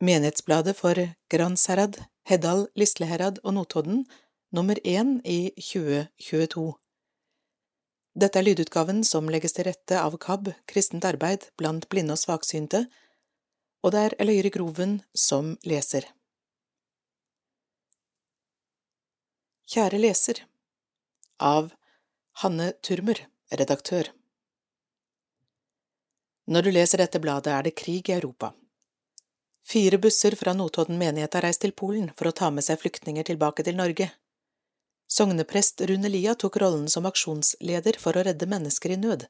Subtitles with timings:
[0.00, 0.96] Menighetsbladet for
[1.28, 4.06] Gransherad, Heddal, Lisleherad og Notodden,
[4.50, 6.70] nummer én i 2022.
[8.16, 12.86] Dette er lydutgaven som legges til rette av KAB, Kristent arbeid blant blinde og svaksynte,
[13.84, 16.08] og det er Eløyre Groven som leser.
[19.68, 20.40] Kjære leser
[21.44, 21.68] Av
[22.40, 23.20] Hanne Turmer,
[23.52, 24.08] redaktør
[26.48, 28.54] Når du leser dette bladet, er det krig i Europa.
[29.66, 33.26] Fire busser fra Notodden menighet har reist til Polen for å ta med seg flyktninger
[33.28, 34.10] tilbake til Norge.
[35.10, 39.26] Sogneprest Rune Lia tok rollen som aksjonsleder for å redde mennesker i nød.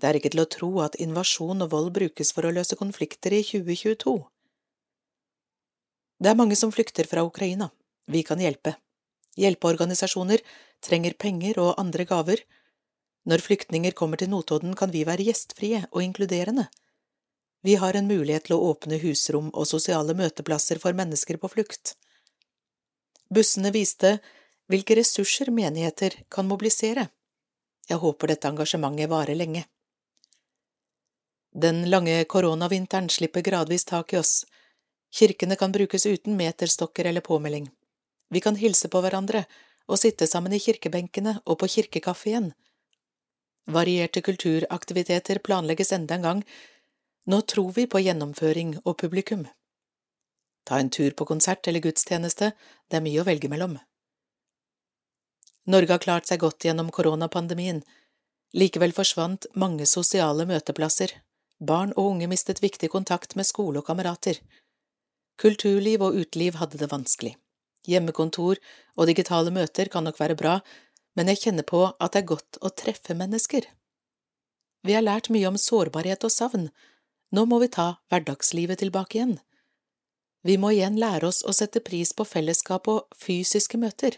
[0.00, 3.34] Det er ikke til å tro at invasjon og vold brukes for å løse konflikter
[3.36, 4.16] i 2022.
[6.20, 7.70] Det er mange som flykter fra Ukraina.
[8.10, 8.74] Vi kan hjelpe.
[9.40, 10.42] Hjelpeorganisasjoner
[10.84, 12.42] trenger penger og andre gaver.
[13.30, 16.66] Når flyktninger kommer til Notodden, kan vi være gjestfrie og inkluderende.
[17.62, 21.94] Vi har en mulighet til å åpne husrom og sosiale møteplasser for mennesker på flukt.
[23.30, 24.18] Bussene viste
[24.70, 27.08] hvilke ressurser menigheter kan mobilisere.
[27.88, 29.64] Jeg håper dette engasjementet varer lenge.
[31.50, 34.44] Den lange koronavinteren slipper gradvis tak i oss.
[35.10, 37.68] Kirkene kan brukes uten meterstokker eller påmelding.
[38.30, 39.44] Vi kan hilse på hverandre
[39.90, 42.52] og sitte sammen i kirkebenkene og på kirkekafeen.
[43.66, 46.44] Varierte kulturaktiviteter planlegges enda en gang,
[47.26, 49.46] nå tror vi på gjennomføring og publikum.
[50.64, 52.52] Ta en tur på konsert eller gudstjeneste,
[52.88, 53.78] det er mye å velge mellom.
[55.70, 57.82] Norge har klart seg godt gjennom koronapandemien.
[58.56, 61.12] Likevel forsvant mange sosiale møteplasser.
[61.60, 64.40] Barn og unge mistet viktig kontakt med skole og kamerater.
[65.40, 67.34] Kulturliv og uteliv hadde det vanskelig.
[67.88, 68.58] Hjemmekontor
[68.96, 70.58] og digitale møter kan nok være bra,
[71.16, 73.66] men jeg kjenner på at det er godt å treffe mennesker.
[74.86, 76.68] Vi har lært mye om sårbarhet og savn,
[77.30, 79.36] nå må vi ta hverdagslivet tilbake igjen.
[80.42, 84.16] Vi må igjen lære oss å sette pris på fellesskap og fysiske møter.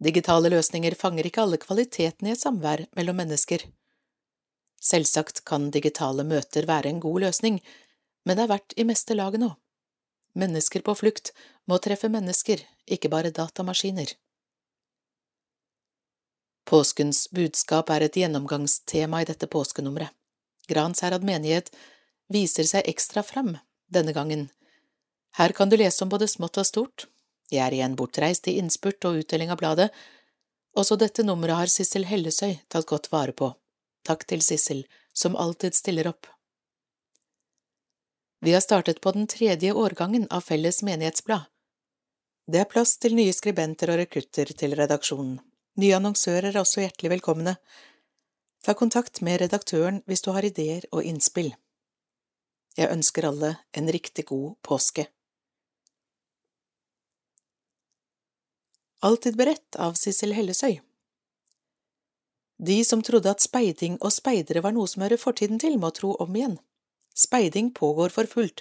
[0.00, 3.66] Digitale løsninger fanger ikke alle kvalitetene i et samvær mellom mennesker.
[4.80, 7.58] Selvsagt kan digitale møter være en god løsning,
[8.24, 9.50] men det er verdt i meste laget nå.
[10.40, 11.34] Mennesker på flukt
[11.68, 14.14] må treffe mennesker, ikke bare datamaskiner.
[16.70, 20.14] Påskens budskap er et gjennomgangstema i dette påskenummeret.
[20.70, 21.72] Gransherad menighet
[22.30, 23.56] viser seg ekstra fram
[23.90, 24.48] denne gangen.
[25.38, 27.06] Her kan du lese om både smått og stort.
[27.50, 29.90] Jeg er igjen bortreist i innspurt og utdeling av bladet.
[30.78, 33.52] Også dette nummeret har Sissel Hellesøy tatt godt vare på.
[34.06, 36.30] Takk til Sissel, som alltid stiller opp.
[38.40, 41.42] Vi har startet på den tredje årgangen av Felles menighetsblad.
[42.50, 45.36] Det er plass til nye skribenter og rekrutter til redaksjonen.
[45.78, 47.54] Nye annonsører er også hjertelig velkomne.
[48.60, 51.54] Ta kontakt med redaktøren hvis du har ideer og innspill.
[52.76, 55.06] Jeg ønsker alle en riktig god påske.
[59.00, 60.74] Alltid beredt av Sissel Hellesøy
[62.60, 66.12] De som trodde at speiding og speidere var noe som hører fortiden til, må tro
[66.20, 66.58] om igjen.
[67.16, 68.60] Speiding pågår for fullt,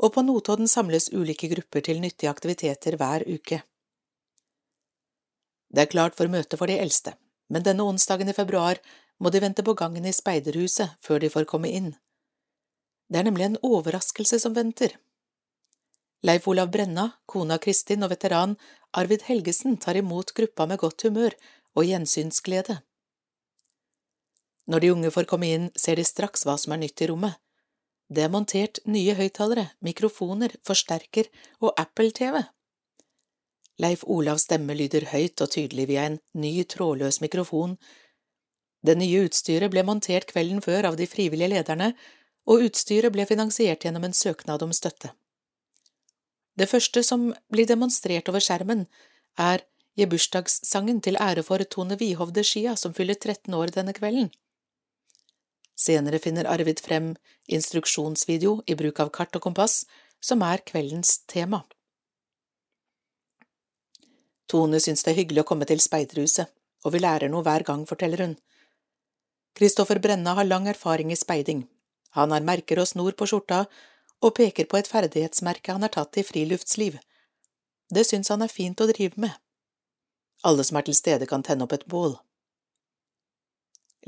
[0.00, 3.60] og på Notodden samles ulike grupper til nyttige aktiviteter hver uke.
[5.68, 7.12] Det er klart for møte for de eldste,
[7.52, 8.80] men denne onsdagen i februar
[9.24, 11.94] må de vente på gangen i speiderhuset før de får komme inn.
[13.08, 14.98] Det er nemlig en overraskelse som venter.
[16.24, 18.56] Leif Olav Brenna, kona Kristin og veteran
[18.96, 21.36] Arvid Helgesen tar imot gruppa med godt humør
[21.76, 22.78] og gjensynsglede.
[24.68, 27.36] Når de unge får komme inn, ser de straks hva som er nytt i rommet.
[28.08, 31.28] Det er montert nye høyttalere, mikrofoner, forsterker
[31.60, 32.40] og Apple-TV.
[33.80, 37.74] Leif Olavs stemme lyder høyt og tydelig via en ny trådløs mikrofon
[38.84, 41.94] det nye utstyret ble montert kvelden før av de frivillige lederne,
[42.44, 45.14] og utstyret ble finansiert gjennom en søknad om støtte.
[46.54, 48.84] Det første som blir demonstrert over skjermen,
[49.40, 49.64] er
[49.98, 54.30] gebursdagssangen til ære for Tone Wihovde Skia, som fyller 13 år denne kvelden.
[55.74, 57.14] Senere finner Arvid frem
[57.50, 59.82] instruksjonsvideo i bruk av kart og kompass,
[60.22, 61.64] som er kveldens tema.
[64.48, 66.52] Tone syns det er hyggelig å komme til speiderhuset,
[66.84, 68.36] og vi lærer noe hver gang, forteller hun.
[69.54, 71.66] Kristoffer Brenna har lang erfaring i speiding.
[72.10, 73.64] Han har merker og snor på skjorta
[74.24, 76.98] og peker på et ferdighetsmerke han har tatt i friluftsliv.
[77.94, 79.32] Det syns han er fint å drive med.
[80.42, 82.16] Alle som er til stede kan tenne opp et bål.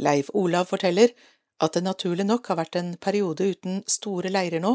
[0.02, 1.14] Leif Olav forteller
[1.62, 4.74] at det naturlig nok har vært en periode uten store leirer nå,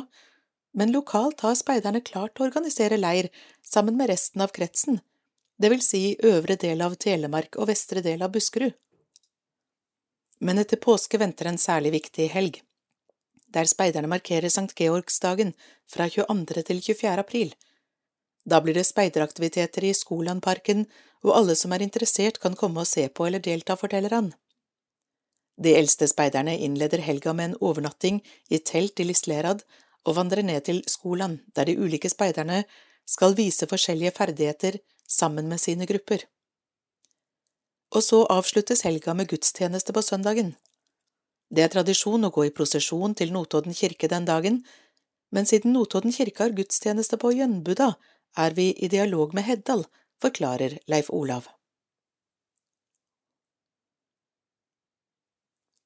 [0.74, 3.28] men lokalt har speiderne klart å organisere leir
[3.62, 5.02] sammen med resten av kretsen,
[5.62, 8.74] det vil si øvre del av Telemark og vestre del av Buskerud
[10.42, 12.62] men etter påske venter en særlig viktig helg.
[13.52, 15.50] der speiderne markerer Sankt Georgsdagen
[15.94, 16.62] fra 22.
[16.64, 17.20] til 24.
[17.20, 17.50] april.
[18.46, 20.86] Da blir det speideraktiviteter i Skolandparken,
[21.24, 24.32] og alle som er interessert kan komme og se på eller delta, forteller han.
[25.62, 29.66] De eldste speiderne innleder helga med en overnatting i telt i Lislerad
[30.06, 32.64] og vandrer ned til Skoland, der de ulike speiderne
[33.06, 36.24] skal vise forskjellige ferdigheter sammen med sine grupper.
[37.92, 40.54] Og så avsluttes helga med gudstjeneste på søndagen.
[41.52, 44.62] Det er tradisjon å gå i prosesjon til Notodden kirke den dagen,
[45.36, 47.94] men siden Notodden kirke har gudstjeneste på Jønbuda,
[48.38, 49.84] er vi i dialog med Heddal,
[50.24, 51.50] forklarer Leif Olav.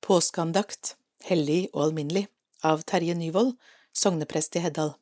[0.05, 0.93] Påskeandakt,
[1.25, 2.27] hellig og alminnelig,
[2.61, 3.55] av Terje Nyvold,
[3.97, 4.93] sogneprest i Heddal.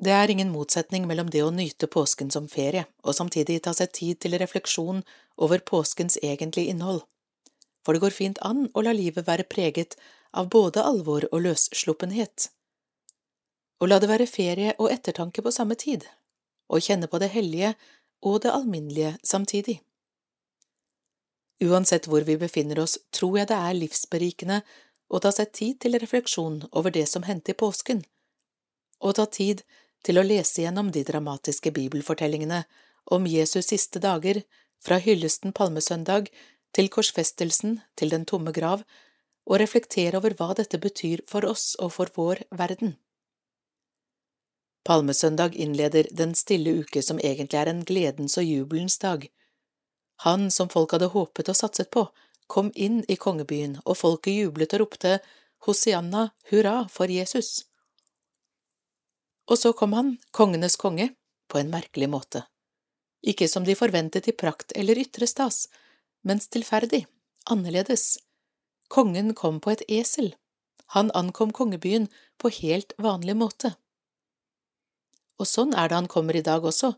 [0.00, 3.90] Det er ingen motsetning mellom det å nyte påsken som ferie og samtidig ta seg
[3.92, 5.02] tid til refleksjon
[5.36, 7.02] over påskens egentlige innhold,
[7.84, 9.98] for det går fint an å la livet være preget
[10.32, 12.48] av både alvor og løssluppenhet.
[13.80, 16.06] Å la det være ferie og ettertanke på samme tid,
[16.72, 17.74] og kjenne på det hellige
[18.24, 19.82] og det alminnelige samtidig.
[21.60, 24.62] Uansett hvor vi befinner oss, tror jeg det er livsberikende
[25.12, 28.00] å ta seg tid til refleksjon over det som hendte i påsken,
[29.04, 29.60] og ta tid
[30.06, 32.64] til å lese gjennom de dramatiske bibelfortellingene
[33.10, 34.42] om Jesus' siste dager,
[34.80, 36.30] fra hyllesten palmesøndag
[36.72, 38.84] til korsfestelsen til den tomme grav,
[39.50, 42.94] og reflektere over hva dette betyr for oss og for vår verden.
[44.86, 49.26] Palmesøndag innleder den stille uke som egentlig er en gledens og jubelens dag.
[50.24, 52.06] Han som folk hadde håpet og satset på,
[52.46, 55.18] kom inn i kongebyen, og folket jublet og ropte
[55.66, 57.69] Hosianna, hurra for Jesus.
[59.50, 61.10] Og så kom han, kongenes konge,
[61.50, 62.44] på en merkelig måte.
[63.26, 65.66] Ikke som de forventet i prakt eller ytre stas,
[66.22, 67.02] men stillferdig,
[67.50, 68.20] annerledes.
[68.88, 70.34] Kongen kom på et esel.
[70.94, 72.06] Han ankom kongebyen
[72.38, 73.74] på helt vanlig måte.
[75.40, 76.92] Og sånn er det han kommer i dag også.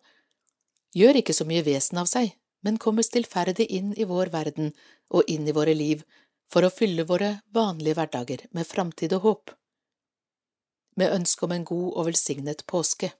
[0.98, 4.74] Gjør ikke så mye vesen av seg, men kommer stillferdig inn i vår verden
[5.10, 6.04] og inn i våre liv
[6.52, 9.54] for å fylle våre vanlige hverdager med framtid og håp
[10.96, 13.12] med ønske om en god og velsignet påske.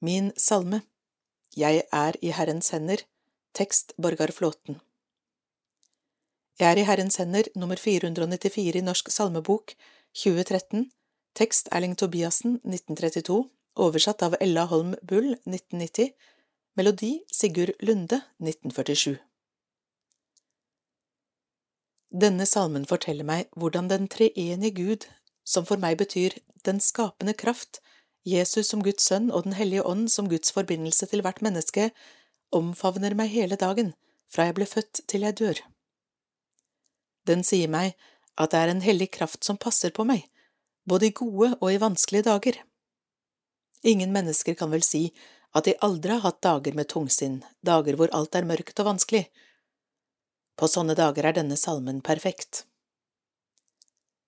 [0.00, 0.82] Min salme
[1.56, 3.00] Jeg er i Herrens hender
[3.56, 4.76] Tekst Borgar Flåten
[6.60, 9.72] Jeg er i Herrens hender nummer 494 i Norsk salmebok
[10.12, 10.90] 2013
[11.34, 13.38] Tekst Erling Tobiassen 1932
[13.86, 16.12] Oversatt av Ella Holm Bull 1990
[16.76, 19.16] Melodi Sigurd Lunde 1947
[22.10, 25.06] denne salmen forteller meg hvordan den treenige Gud,
[25.44, 26.36] som for meg betyr
[26.66, 27.80] den skapende kraft,
[28.26, 31.90] Jesus som Guds sønn og Den hellige ånd som Guds forbindelse til hvert menneske,
[32.50, 33.94] omfavner meg hele dagen,
[34.26, 35.60] fra jeg ble født til jeg dør.
[37.26, 37.94] Den sier meg
[38.36, 40.26] at det er en hellig kraft som passer på meg,
[40.86, 42.58] både i gode og i vanskelige dager.
[43.86, 45.10] Ingen mennesker kan vel si
[45.54, 49.26] at de aldri har hatt dager med tungsinn, dager hvor alt er mørkt og vanskelig,
[50.56, 52.64] på sånne dager er denne salmen perfekt.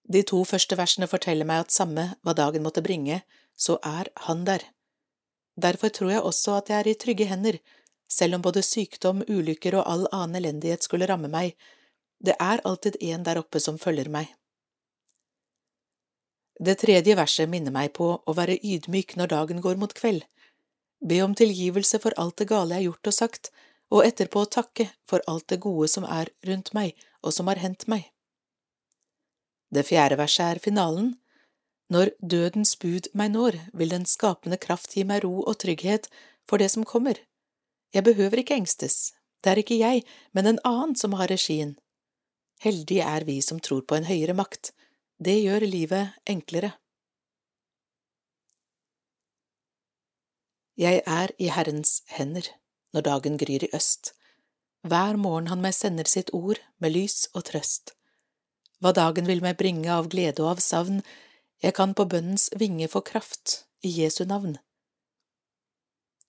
[0.08, 3.22] De to første versene forteller meg at samme hva dagen måtte bringe,
[3.56, 4.62] så er Han der.
[5.56, 7.58] Derfor tror jeg også at jeg er i trygge hender,
[8.08, 11.56] selv om både sykdom, ulykker og all annen elendighet skulle ramme meg,
[12.25, 14.30] det er alltid en der oppe som følger meg.
[16.58, 20.25] Det tredje verset minner meg på å være ydmyk når dagen går mot kveld,
[20.99, 23.50] be om tilgivelse for alt det gale jeg har gjort og sagt,
[23.88, 27.87] og etterpå takke for alt det gode som er rundt meg og som har hendt
[27.88, 28.04] meg.
[29.75, 31.16] Det fjerde verset er finalen.
[31.92, 36.09] Når dødens bud meg når, vil den skapende kraft gi meg ro og trygghet
[36.49, 37.16] for det som kommer.
[37.95, 39.14] Jeg behøver ikke engstes,
[39.45, 40.04] det er ikke jeg,
[40.37, 41.78] men en annen som har regien.
[42.61, 44.73] Heldige er vi som tror på en høyere makt,
[45.18, 46.75] det gjør livet enklere.
[50.78, 52.47] Jeg er i Herrens hender
[52.95, 54.12] når dagen gryr i øst.
[54.88, 57.95] Hver morgen han meg sender sitt ord med lys og trøst.
[58.78, 61.02] Hva dagen vil meg bringe av glede og av savn,
[61.62, 64.57] jeg kan på bønnens vinge få kraft, i Jesu navn.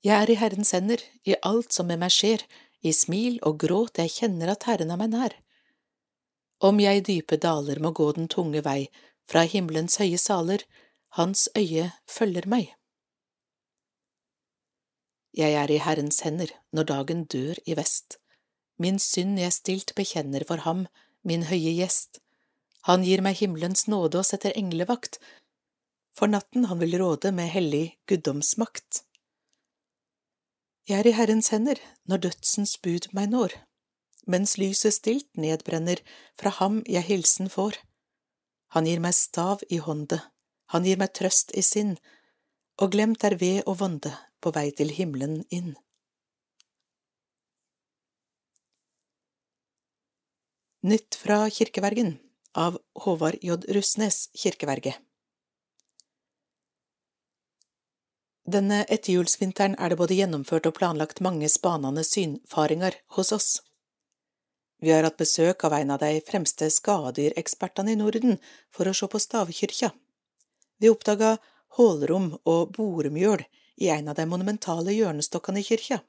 [0.04, 2.42] Jeg er i Herrens hender, i alt som med meg skjer,
[2.82, 5.36] i smil og gråt jeg kjenner at Herren er meg nær.
[6.64, 8.90] Om jeg i dype daler må gå den tunge vei,
[9.30, 10.66] fra himmelens høye saler,
[11.18, 12.70] Hans øye følger meg.
[15.38, 18.18] Jeg er i Herrens hender når dagen dør i vest.
[18.82, 20.88] Min synd jeg stilt bekjenner for ham,
[21.24, 22.22] min høye gjest.
[22.88, 25.20] Han gir meg himmelens nåde og setter englevakt,
[26.18, 29.04] for natten han vil råde med hellig guddomsmakt.
[30.90, 31.78] Jeg er i Herrens hender
[32.10, 33.54] når dødsens bud meg når.
[34.30, 35.98] mens lyset stilt nedbrenner
[36.38, 37.80] fra ham jeg hilsen får.
[38.78, 40.20] Han gir meg stav i hånde,
[40.70, 41.96] han gir meg trøst i sinn,
[42.78, 45.76] og glemt er ved og vonde på vei til himmelen inn.
[50.80, 52.16] Nytt fra kirkevergen
[52.56, 53.60] av Håvard J.
[53.76, 54.96] Russnes kirkeverge
[58.50, 63.50] Denne etterjulsvinteren er det både gjennomført og planlagt mange spanende synfaringer hos oss.
[64.82, 68.40] Vi har hatt besøk av en av de fremste skadedyrekspertene i Norden
[68.74, 69.92] for å se på stavkyrkja.
[70.80, 71.36] Vi oppdaga
[71.78, 73.44] hålrom og boremjøl
[73.80, 76.02] i en av de monumentale hjørnestokkene i kyrkja.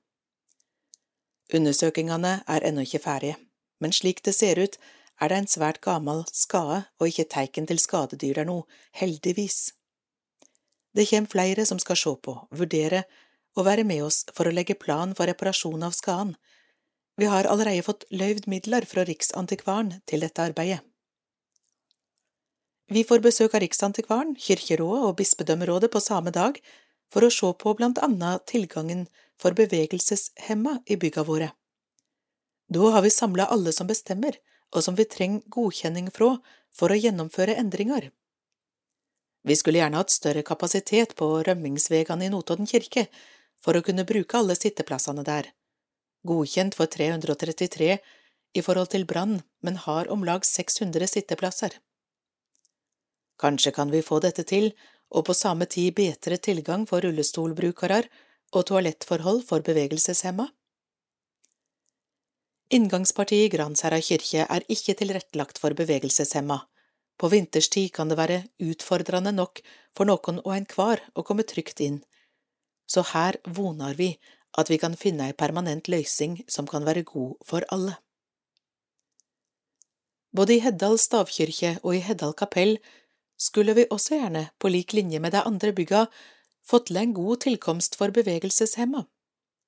[1.54, 3.38] Undersøkingene er ennå ikke ferdige,
[3.82, 4.76] men slik det ser ut,
[5.20, 8.62] er det en svært gammel skade og ikke teiken til skadedyr der nå,
[8.96, 9.72] heldigvis.
[10.96, 13.04] Det kommer flere som skal se på, vurdere
[13.58, 16.34] og være med oss for å legge plan for reparasjon av skaden.
[17.20, 20.80] Vi har allerede fått løyvd midler fra Riksantikvaren til dette arbeidet.
[22.90, 26.56] Vi får besøk av Riksantikvaren, Kirkerådet og Bispedømmerådet på samme dag
[27.12, 29.06] for å se på blant annet tilgangen
[29.40, 31.50] for bevegelseshemma i bygga våre.
[32.70, 34.36] Da har vi samla alle som bestemmer,
[34.70, 36.36] og som vi trenger godkjenning fra
[36.70, 38.10] for å gjennomføre endringer.
[39.42, 43.06] Vi skulle gjerne hatt større kapasitet på rømmingsvegene i Notodden kirke
[43.60, 45.50] for å kunne bruke alle sitteplassene der.
[46.28, 47.96] Godkjent for 333
[48.52, 51.78] i forhold til brann, men har om lag 600 sitteplasser.
[53.40, 54.74] Kanskje kan vi få dette til,
[55.10, 58.02] og på samme tid bedre tilgang for rullestolbrukere
[58.54, 60.48] og toalettforhold for bevegelseshemma?
[62.70, 66.60] Inngangspartiet i Gransherra kirke er ikke tilrettelagt for bevegelseshemma,
[67.20, 69.60] på vinterstid kan det være utfordrende nok
[69.96, 71.98] for noen og enhver å komme trygt inn,
[72.88, 74.14] så her vonar vi
[74.58, 77.98] at vi kan finne ei permanent løysing som kan være god for alle.
[80.30, 82.76] Både i Heddal stavkirke og i Heddal kapell
[83.40, 86.06] skulle vi også gjerne, på lik linje med de andre bygga,
[86.66, 89.06] fått til en god tilkomst for bevegelseshemma,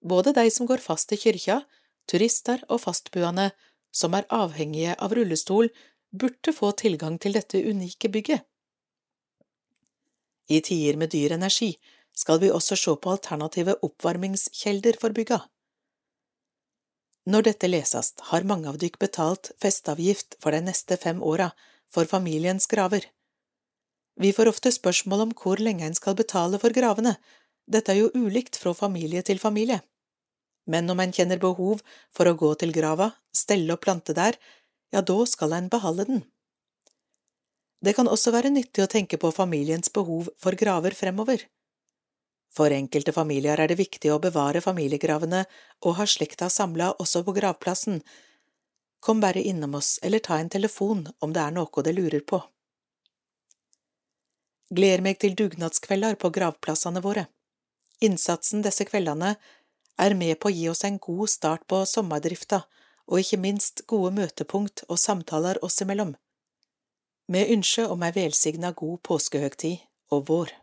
[0.04, 1.62] både de som går fast i kyrkja,
[2.10, 3.50] turister og fastboende
[3.92, 5.70] som er avhengige av rullestol
[6.12, 8.44] burde få tilgang til dette unike bygget.
[10.52, 11.72] I tider med dyr energi
[12.16, 15.40] skal vi også se på alternative oppvarmingskjelder for bygga.
[17.24, 21.52] Når dette leses, har mange av dykk betalt festeavgift for de neste fem åra
[21.92, 23.06] for familiens graver.
[24.20, 27.16] Vi får ofte spørsmål om hvor lenge en skal betale for gravene,
[27.66, 29.80] dette er jo ulikt fra familie til familie.
[30.66, 31.80] Men om en kjenner behov
[32.14, 34.36] for å gå til grava, stelle og plante der,
[34.92, 36.22] ja, da skal en beholde den.
[37.82, 41.42] Det kan også være nyttig å tenke på familiens behov for graver fremover.
[42.52, 45.46] For enkelte familier er det viktig å bevare familiegravene
[45.88, 48.02] og ha slekta samla også på gravplassen.
[49.02, 52.42] Kom bare innom oss eller ta en telefon om det er noe du lurer på.
[54.72, 57.26] Gleder meg til dugnadskvelder på gravplassene våre.
[58.00, 59.34] Innsatsen disse kveldene
[60.00, 62.62] er med på å gi oss en god start på sommerdrifta
[63.06, 66.14] og ikke minst gode møtepunkt og samtaler oss imellom.
[67.28, 69.84] Med ønske om ei velsigna god påskehøgtid
[70.16, 70.54] og vår.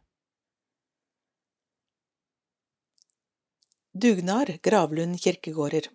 [3.94, 5.90] Dugnar Gravlund kirkegårder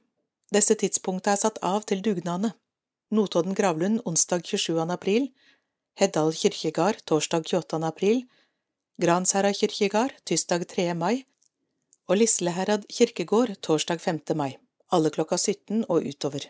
[0.55, 2.53] Disse tidspunktene er satt av til dugnadene.
[3.15, 4.79] Notodden Gravlund onsdag 27.
[4.93, 5.29] april,
[5.95, 7.79] Heddal kirkegard torsdag 28.
[7.87, 8.25] april,
[8.99, 10.89] Gransherra kirkegard tirsdag 3.
[10.99, 11.21] mai
[12.09, 14.19] og Lisleherad kirkegård torsdag 5.
[14.35, 14.57] mai
[14.91, 16.49] alle klokka 17 og utover.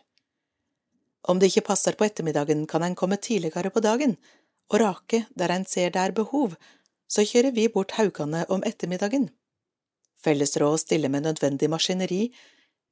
[1.29, 4.17] Om det ikke passer på ettermiddagen, kan en komme tidligere på dagen
[4.73, 6.57] og rake der en ser det er behov,
[7.09, 9.29] så kjører vi bort haugene om ettermiddagen.
[10.25, 12.33] Fellesråd stiller med nødvendig maskineri,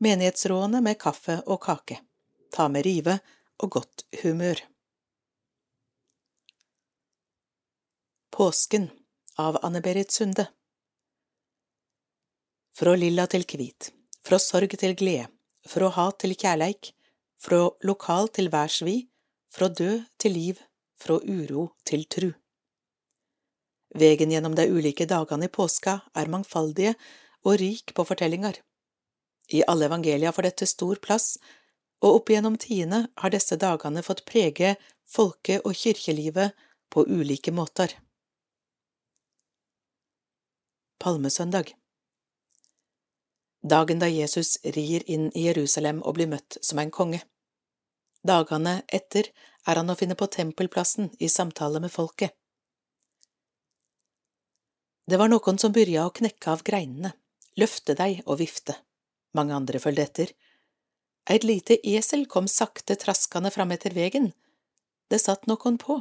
[0.05, 2.03] menighetsrådene med kaffe og kake.
[2.53, 3.19] Ta med rive
[3.59, 4.61] og godt humør.
[8.37, 8.91] Påsken
[9.37, 10.47] av Anne-Berit Sunde
[12.73, 13.91] Fra lilla til kvit,
[14.25, 15.27] fra sorg til glede,
[15.69, 16.95] fra hat til kjærleik,
[17.37, 18.95] fra lokal til værsvi,
[19.53, 20.63] fra død til liv,
[20.97, 22.31] fra uro til tru.
[24.01, 26.95] Vegen gjennom de ulike dagene i påska er mangfoldige
[27.45, 28.63] og rik på fortellinger.
[29.53, 31.35] I alle evangelia får dette stor plass,
[32.01, 34.73] og opp gjennom tidene har disse dagene fått prege
[35.05, 36.57] folke- og kirkelivet
[36.89, 37.93] på ulike måter.
[41.03, 41.75] Palmesøndag
[43.63, 47.23] dagen da Jesus rir inn i Jerusalem og blir møtt som en konge.
[48.27, 49.31] Dagene etter
[49.67, 52.35] er han å finne på tempelplassen i samtale med folket.
[55.07, 57.13] Det var noen som byrja å knekke av greinene,
[57.59, 58.77] løfte deg og vifte,
[59.35, 60.33] mange andre fulgte etter.
[61.31, 64.31] Eit lite esel kom sakte traskande fram etter vegen.
[65.11, 66.01] Det satt noen på,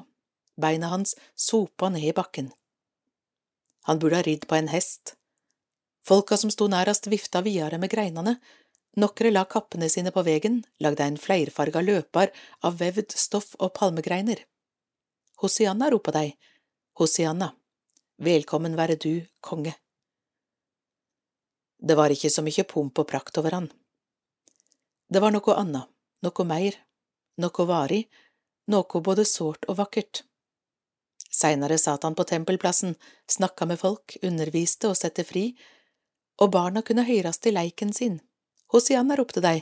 [0.58, 2.50] beina hans sopa ned i bakken.
[3.88, 5.16] Han burde ha ridd på en hest.
[6.06, 8.38] Folka som sto nærast vifta videre med greinene,
[8.98, 12.32] nokre la kappene sine på vegen, lagde ein fleirfarga løpar
[12.66, 14.42] av vevd stoff og palmegreiner.
[15.42, 16.32] Hosianna, ropa dei,
[17.00, 17.52] Hosianna,
[18.18, 19.74] velkommen være du, konge.
[21.82, 23.70] Det var ikke så mykje pomp og prakt over han.
[25.10, 25.86] Det var noe anna,
[26.22, 26.78] noe meir,
[27.42, 28.04] noe varig,
[28.70, 30.22] noe både sårt og vakkert.
[31.32, 32.96] Seinere satt han på tempelplassen,
[33.30, 35.52] snakka med folk, underviste og sette fri,
[36.42, 38.20] og barna kunne høyrast i leiken sin.
[38.74, 39.62] Hosianna ropte dei,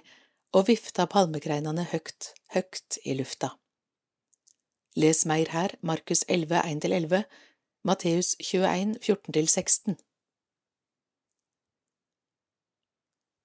[0.55, 3.53] og vifta palmegreinene høgt, høgt i lufta.
[4.97, 7.21] Les meir her, Markus 11, 1–11,
[7.85, 9.99] Matteus 21, 14–16.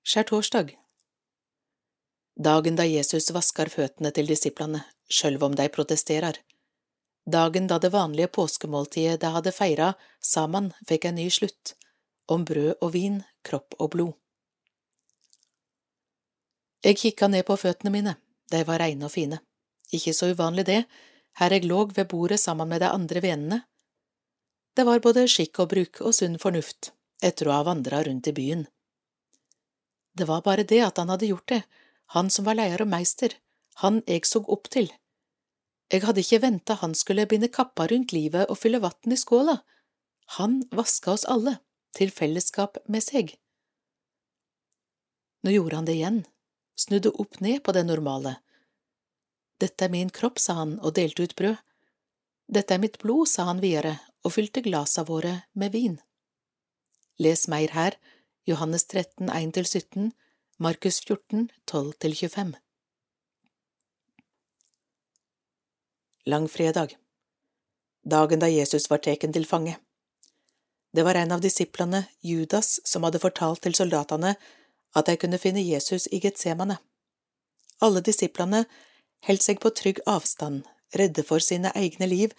[0.05, 0.75] Skjærtorsdag
[2.35, 6.41] Dagen da Jesus vaskar føttene til disiplane, sjølv om de protesterer.
[7.25, 11.73] Dagen da det vanlige påskemåltidet de hadde feira sammen, fikk en ny slutt,
[12.29, 14.13] om brød og vin, kropp og blod.
[16.85, 18.17] Jeg kikka ned på føttene mine,
[18.53, 19.39] de var reine og fine.
[19.93, 20.83] Ikke så uvanlig det,
[21.41, 23.63] her jeg låg ved bordet sammen med de andre vennene.
[24.77, 28.35] Det var både skikk og bruk og sunn fornuft, etter å ha vandra rundt i
[28.37, 28.67] byen.
[30.13, 31.63] Det var bare det at han hadde gjort det,
[32.13, 33.33] han som var leier og meister,
[33.81, 34.93] han jeg så opp til.
[35.95, 39.61] Jeg hadde ikke venta han skulle binde kappa rundt livet og fylle vann i skåla.
[40.41, 41.61] Han vaska oss alle,
[41.95, 43.37] til fellesskap med seg.
[45.47, 46.25] Nå gjorde han det igjen,
[46.75, 48.39] snudde opp ned på det normale.
[49.63, 51.61] Dette er min kropp, sa han og delte ut brød.
[52.51, 53.95] Dette er mitt blod, sa han videre
[54.27, 56.01] og fylte glasa våre med vin.
[57.23, 57.95] Les mer her,
[58.51, 60.11] Johannes 13, 1–17,
[60.59, 62.57] Markus 14, 12–25.
[66.27, 66.97] Langfredag
[68.05, 69.77] Dagen da Jesus var teken til fange.
[70.93, 74.35] Det var en av disiplene, Judas, som hadde fortalt til soldatene
[74.95, 76.77] at de kunne finne Jesus i Getsemane.
[77.83, 78.65] Alle disiplene
[79.27, 80.63] holdt seg på trygg avstand,
[80.95, 82.37] redde for sine egne liv,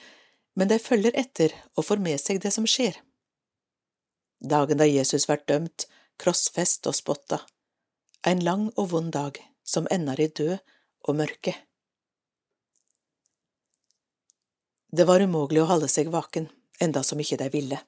[0.55, 3.01] men de følger etter og får med seg det som skjer
[4.49, 5.88] dagen da Jesus ble dømt,
[6.21, 7.41] krossfest og spotta,
[8.25, 10.57] En lang og vond dag som ender i død
[11.05, 11.53] og mørke.
[14.95, 16.45] Det var umulig å holde seg vaken,
[16.79, 17.79] enda så mye de ville,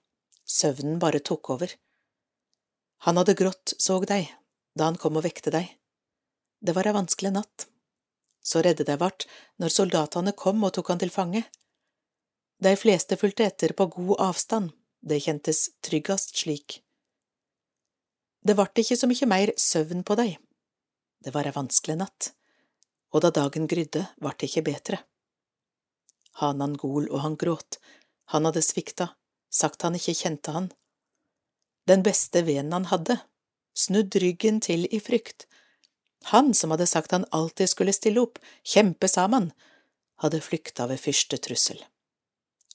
[0.44, 1.72] søvnen bare tok over.
[3.06, 4.26] Han hadde grått, såg de,
[4.76, 5.62] da han kom og vekte de.
[6.60, 7.68] Det var ei vanskelig natt.
[8.44, 9.28] Så redde de vart
[9.62, 11.46] når soldatene kom og tok han til fange.
[12.60, 16.82] De fleste fulgte etter på god avstand, det kjentes tryggast slik.
[18.44, 20.32] Det vart ikke så mye mer søvn på dei.
[21.24, 22.34] Det var ei vanskelig natt,
[23.14, 25.06] og da dagen grydde, vart det ikke betre.
[26.42, 27.80] Hanan gol og han gråt,
[28.34, 29.10] han hadde svikta,
[29.50, 30.70] sagt han ikke kjente han.
[31.88, 33.20] Den beste vennen han hadde,
[33.78, 35.48] snudd ryggen til i frykt.
[36.34, 39.52] Han som hadde sagt han alltid skulle stille opp, kjempe sammen,
[40.22, 41.80] hadde flykta ved første trussel.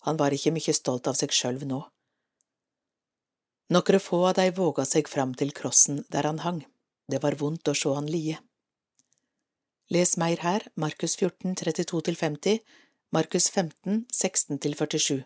[0.07, 1.83] Han var ikke mye stolt av seg sjølv nå.
[3.73, 6.65] Nokre få av dei våga seg fram til krossen der han hang,
[7.09, 8.39] det var vondt å sjå han lie.
[9.93, 12.59] Les meir her, Markus 14, 32–50,
[13.15, 15.23] Markus 15, 16–47.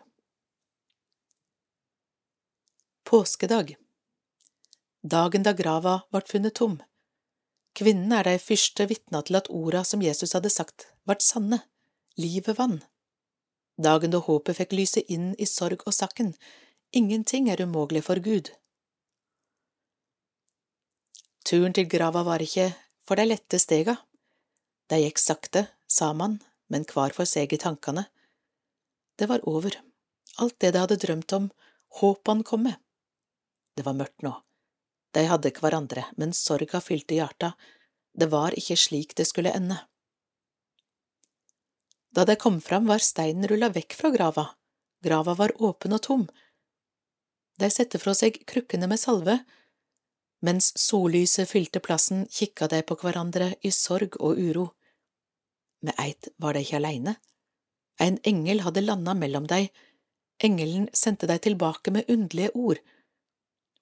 [3.03, 3.75] Påskedag
[5.01, 6.83] Dagen da grava vart funnet tom.
[7.79, 11.61] Kvinnen er dei fyrste vitna til at orda som Jesus hadde sagt, vart sanne,
[12.19, 12.81] livet vann.
[13.79, 16.33] Dagen da håpet fikk lyse inn i sorg og sakken,
[16.91, 18.51] Ingenting er umulig for Gud.
[21.47, 22.67] Turen til grava var ikke
[23.07, 23.95] for de lette stega.
[24.91, 26.41] De gikk sakte, sammen,
[26.73, 28.07] men hver for seg i tankene.
[29.17, 29.75] Det var over,
[30.37, 31.49] alt det de hadde drømt om,
[32.01, 32.75] håpene komme.
[33.77, 34.33] Det var mørkt nå.
[35.15, 37.53] De hadde hverandre, men sorga fylte hjarta,
[38.17, 39.77] det var ikke slik det skulle ende.
[42.13, 44.47] Da de kom fram, var steinen rulla vekk fra grava,
[45.05, 46.27] grava var åpen og tom,
[47.57, 49.39] de sette fra seg krukkene med salve.
[50.45, 54.67] Mens sollyset fylte plassen, kikka de på hverandre i sorg og uro.
[55.81, 57.17] Med eit var dei ikke aleine.
[58.01, 59.67] En engel hadde landa mellom dei.
[60.43, 62.81] Engelen sendte dei tilbake med underlige ord.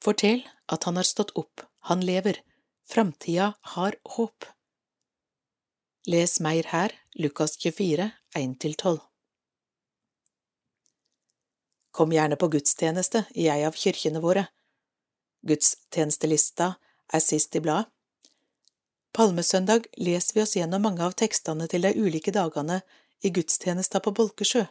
[0.04, 2.40] Fortell at han har stått opp, han lever,
[2.86, 4.46] framtida har håp.
[6.08, 9.00] Les mer her, Lukas 24, 1–12.
[11.96, 14.46] Kom gjerne på gudstjeneste i ei av kirkene våre.
[15.48, 16.76] Gudstjenestelista
[17.14, 17.95] er sist i bladet.
[19.16, 22.82] Palmesøndag leser vi oss gjennom mange av tekstene til de ulike dagene
[23.24, 24.66] i gudstjenesta på Bolkesjø.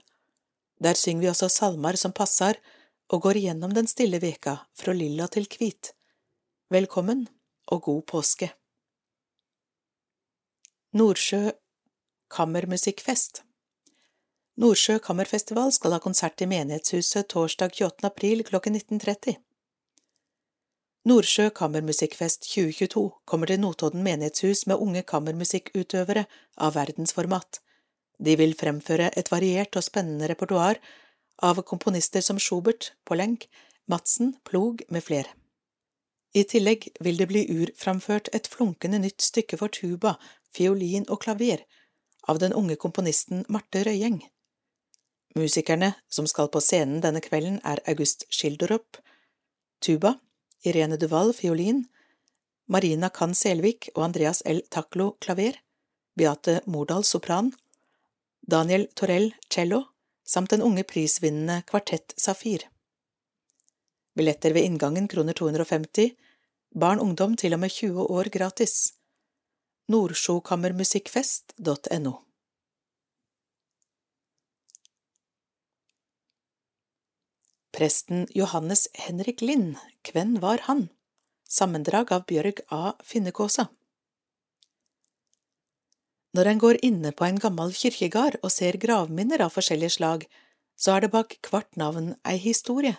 [0.85, 2.59] Der synger vi også salmer som passer,
[3.09, 5.95] og går igjennom den stille veka fra lilla til hvit.
[6.73, 7.25] Velkommen
[7.73, 8.51] og god påske.
[10.93, 11.57] Nordsjø
[12.37, 13.45] kammermusikkfest
[14.61, 18.07] Nordsjø Kammerfestival skal ha konsert i Menighetshuset torsdag 28.
[18.07, 19.35] april klokken 19.30.
[21.05, 26.23] Nordsjø Kammermusikkfest 2022 kommer til Notodden menighetshus med unge kammermusikkutøvere
[26.57, 27.59] av verdensformat.
[28.17, 30.81] De vil fremføre et variert og spennende repertoar
[31.45, 33.45] av komponister som Schubert, Polenk,
[33.85, 35.29] Madsen, Plog med flere.
[36.33, 40.17] I tillegg vil det bli urframført et flunkende nytt stykke for tuba,
[40.57, 41.69] fiolin og klaver
[42.25, 44.23] av den unge komponisten Marte Røyeng.
[45.37, 48.97] Musikerne som skal på scenen denne kvelden, er August Schilderup,
[49.85, 50.17] tuba,
[50.65, 51.85] Irene Duval fiolin,
[52.67, 54.63] Marina Kann Selvik og Andreas L.
[54.73, 55.53] Taklo klaver,
[56.17, 57.53] Beate Mordal sopran,
[58.41, 59.83] Daniel Torell cello
[60.25, 62.59] samt den unge prisvinnende Kvartett Safir.
[64.17, 66.11] Billetter ved inngangen kroner 250,
[66.75, 68.95] barn ungdom til og med 20 år gratis.
[69.89, 72.13] Nordsjokammermusikkfest.no
[77.75, 79.75] Presten Johannes Henrik Lind,
[80.07, 80.85] hvem var han?
[81.51, 82.93] Sammendrag av Bjørg A.
[83.03, 83.65] Finnekåsa
[86.39, 90.27] Når en går inne på en gammel kirkegard og ser gravminner av forskjellige slag,
[90.79, 92.93] så er det bak hvert navn ei historie,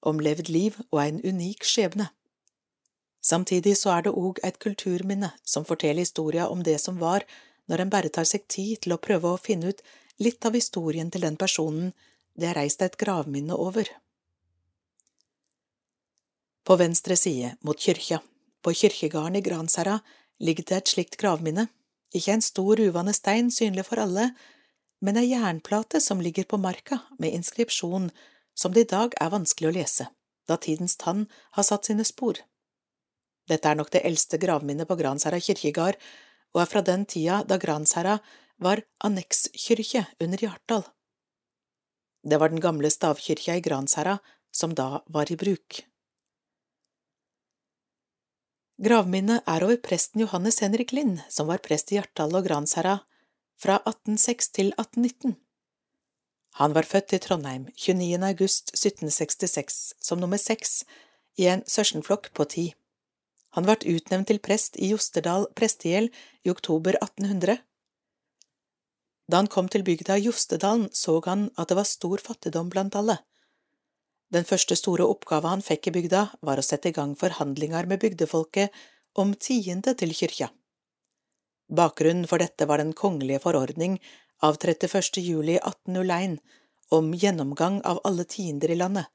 [0.00, 2.06] om levd liv og en unik skjebne.
[3.20, 7.26] Samtidig så er det òg et kulturminne som forteller historia om det som var,
[7.68, 9.84] når en bare tar seg tid til å prøve å finne ut
[10.24, 11.92] litt av historien til den personen
[12.32, 13.92] det er reist et gravminne over.
[16.64, 18.20] På venstre side, mot kyrkja,
[18.62, 19.98] på kyrkjegarden i Gransherra,
[20.38, 21.66] ligger det et slikt gravminne,
[22.14, 24.30] ikke en stor ruvende stein synlig for alle,
[25.02, 28.10] men ei jernplate som ligger på marka med inskripsjon
[28.54, 30.06] som det i dag er vanskelig å lese,
[30.46, 32.38] da tidens tann har satt sine spor.
[33.50, 35.98] Dette er nok det eldste gravminnet på Gransherra kirkegard,
[36.54, 38.18] og er fra den tida da Gransherra
[38.62, 40.84] var annekskyrkje under Hjartdal.
[42.22, 44.20] Det var den gamle stavkyrkja i Gransherra
[44.54, 45.82] som da var i bruk.
[48.82, 52.96] Gravminnet er over presten Johannes Henrik Lind, som var prest i Hjartdal og Gransherra
[53.62, 55.36] fra 1806 til 1819.
[56.58, 58.18] Han var født i Trondheim 29.
[58.26, 60.82] august 1766 som nummer seks
[61.38, 62.64] i en søskenflokk på ti.
[63.54, 66.10] Han ble utnevnt til prest i Jostedal prestegjeld
[66.42, 67.62] i oktober 1800.
[69.30, 73.20] Da han kom til bygda Jostedalen, så han at det var stor fattigdom blant alle.
[74.32, 78.00] Den første store oppgava han fikk i bygda, var å sette i gang forhandlinger med
[78.00, 78.72] bygdefolket
[79.20, 80.48] om tiende til kyrkja.
[81.72, 83.98] Bakgrunnen for dette var den kongelige forordning
[84.44, 85.20] av 31.
[85.20, 86.38] juli 1801
[86.92, 89.08] om gjennomgang av alle tiender i landet,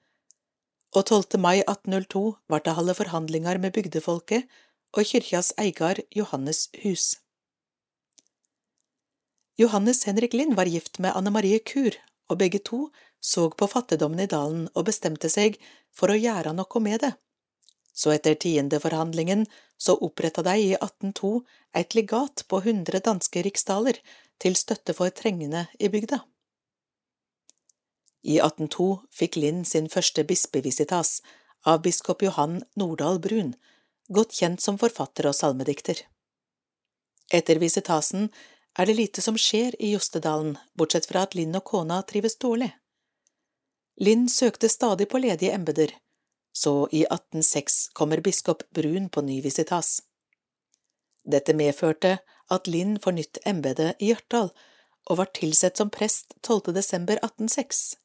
[0.96, 1.38] og 12.
[1.42, 4.48] mai 1802 var det halve forhandlinger med bygdefolket
[4.96, 7.18] og kyrkjas eier Johannes Hus.
[9.58, 11.98] Johannes Henrik Lind var gift med Anne Marie Kur,
[12.30, 12.88] og begge to
[13.20, 15.58] så på fattigdommen i dalen og bestemte seg
[15.96, 17.14] for å gjøre noe med det.
[17.98, 21.32] Så etter tiendeforhandlingen så oppretta de i 1802
[21.82, 23.98] et legat på 100 danske riksdaler
[24.42, 26.22] til støtte for trengende i bygda.
[28.28, 31.22] I 1802 fikk Lind sin første bispevisitas
[31.66, 33.54] av biskop Johan Nordahl Brun,
[34.14, 36.02] godt kjent som forfatter og salmedikter.
[37.34, 38.30] Etter visitasen
[38.78, 42.72] er det lite som skjer i Jostedalen, bortsett fra at Lind og kona trives dårlig.
[43.98, 45.94] Lind søkte stadig på ledige embeter,
[46.54, 50.02] så i 1806 kommer biskop Brun på ny visitas.
[51.26, 52.18] Dette medførte
[52.54, 54.52] at Linn får nytt embete i Hjartdal
[55.10, 56.74] og var tilsett som prest 12.
[56.78, 57.98] desember 1806.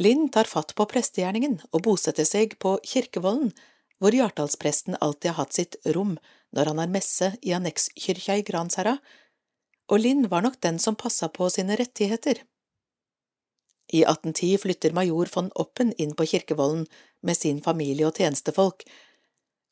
[0.00, 3.52] Linn tar fatt på prestegjerningen og bosetter seg på Kirkevollen,
[4.00, 6.16] hvor Hjartdalspresten alltid har hatt sitt rom
[6.56, 8.96] når han har messe i annekskirka i Gransherra,
[9.92, 12.40] og Linn var nok den som passa på sine rettigheter.
[13.92, 16.86] I 1810 flytter major von Oppen inn på Kirkevollen
[17.22, 18.84] med sin familie og tjenestefolk,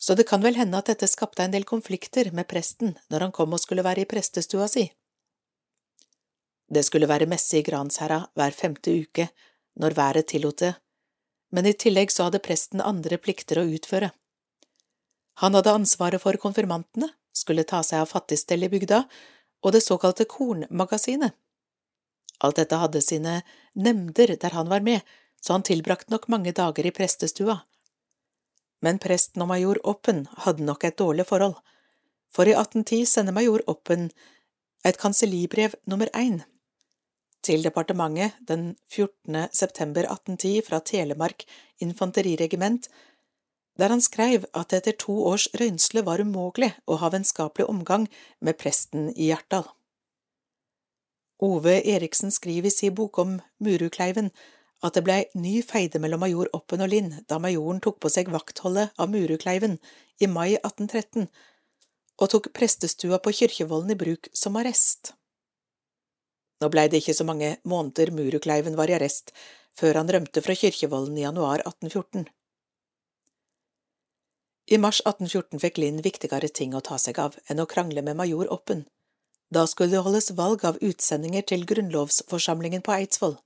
[0.00, 3.34] så det kan vel hende at dette skapte en del konflikter med presten når han
[3.36, 4.86] kom og skulle være i prestestua si.
[6.70, 9.28] Det skulle være messe i Gransherra hver femte uke,
[9.80, 10.74] når været tillot det,
[11.52, 14.12] men i tillegg så hadde presten andre plikter å utføre.
[15.42, 19.04] Han hadde ansvaret for konfirmantene, skulle ta seg av fattigstell i bygda,
[19.64, 21.34] og det såkalte Kornmagasinet,
[22.40, 23.40] Alt dette hadde sine
[23.74, 25.00] nemnder der han var med,
[25.40, 27.60] så han tilbrakte nok mange dager i prestestua.
[28.80, 31.56] Men presten og major Oppen hadde nok et dårlig forhold,
[32.32, 34.08] for i 1810 sender major Oppen
[34.84, 36.40] et kansellibrev nummer én
[37.44, 39.48] til departementet den 14.
[39.52, 41.44] september 1810 fra Telemark
[41.80, 42.88] infanteriregiment,
[43.78, 48.08] der han skrev at det etter to års røynsle var umulig å ha vennskapelig omgang
[48.40, 49.64] med presten i Hjartdal.
[51.40, 54.28] Ove Eriksen skriver i sin bok om Murukleiven
[54.84, 58.28] at det blei ny feide mellom major Oppen og Lind da majoren tok på seg
[58.32, 59.78] vaktholdet av Murukleiven
[60.20, 61.30] i mai 1813
[62.20, 65.14] og tok prestestua på Kyrkjevollen i bruk som arrest.
[66.60, 69.32] Nå blei det ikke så mange måneder Murukleiven var i arrest
[69.80, 72.28] før han rømte fra Kyrkjevollen i januar 1814.
[74.70, 78.18] I mars 1814 fikk Lind viktigere ting å ta seg av enn å krangle med
[78.20, 78.84] major Oppen.
[79.50, 83.36] Da skulle det holdes valg av utsendinger til grunnlovsforsamlingen på Eidsvoll.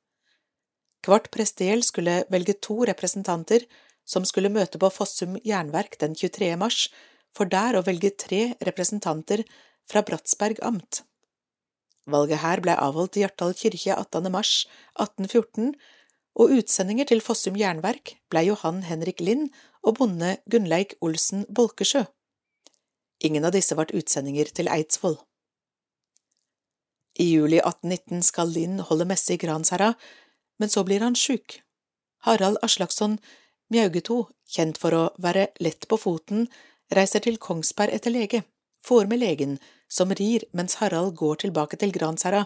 [1.05, 3.65] Hvert prestegjeld skulle velge to representanter
[4.09, 6.53] som skulle møte på Fossum jernverk den 23.
[6.61, 6.89] mars,
[7.35, 9.43] for der å velge tre representanter
[9.91, 11.03] fra Bratsberg amt.
[12.07, 14.29] Valget her ble avholdt i Hjartdal kirke 18.
[14.33, 14.53] mars
[15.01, 15.73] 1814,
[16.35, 19.53] og utsendinger til Fossum jernverk ble Johan Henrik Lind
[19.87, 22.05] og bonde Gunnleik Olsen Bolkesjø.
[23.25, 25.17] Ingen av disse ble utsendinger til Eidsvoll.
[27.19, 29.93] I juli 1819 skal Linn holde messe i Gransherra,
[30.59, 31.61] men så blir han sjuk.
[32.27, 33.19] Harald Aslaksson
[33.73, 36.49] Mjaugeto, kjent for å være lett på foten,
[36.95, 38.43] reiser til Kongsberg etter lege,
[38.85, 39.57] får med legen,
[39.89, 42.45] som rir mens Harald går tilbake til Gransherra,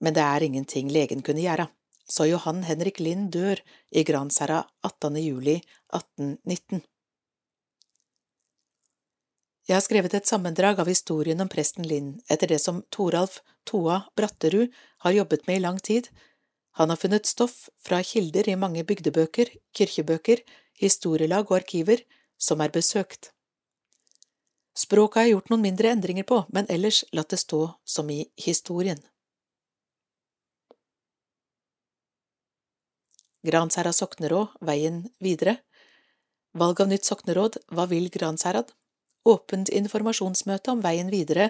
[0.00, 1.68] men det er ingenting legen kunne gjøre,
[2.08, 5.16] så Johan Henrik Lind dør i Gransherra 18.
[5.22, 5.60] juli
[5.94, 6.82] 1819.
[9.66, 14.04] Jeg har skrevet et sammendrag av historien om presten Lind etter det som Toralf Toa
[14.14, 16.06] Bratterud har jobbet med i lang tid.
[16.78, 20.44] Han har funnet stoff fra kilder i mange bygdebøker, kirkebøker,
[20.78, 22.04] historielag og arkiver
[22.38, 23.32] som er besøkt.
[24.76, 28.22] Språket har jeg gjort noen mindre endringer på, men ellers latt det stå som i
[28.38, 29.00] historien.
[33.46, 35.58] Gransherad sokneråd, veien videre.
[36.54, 38.70] Valg av nytt sokneråd, hva vil Gransherad?
[39.26, 41.48] Åpent informasjonsmøte om veien videre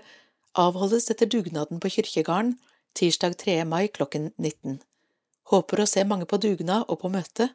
[0.57, 2.55] avholdes etter dugnaden på kirkegården
[2.97, 3.57] tirsdag 3.
[3.69, 4.79] mai klokken 19.
[5.53, 7.51] Håper å se mange på dugnad og på møte.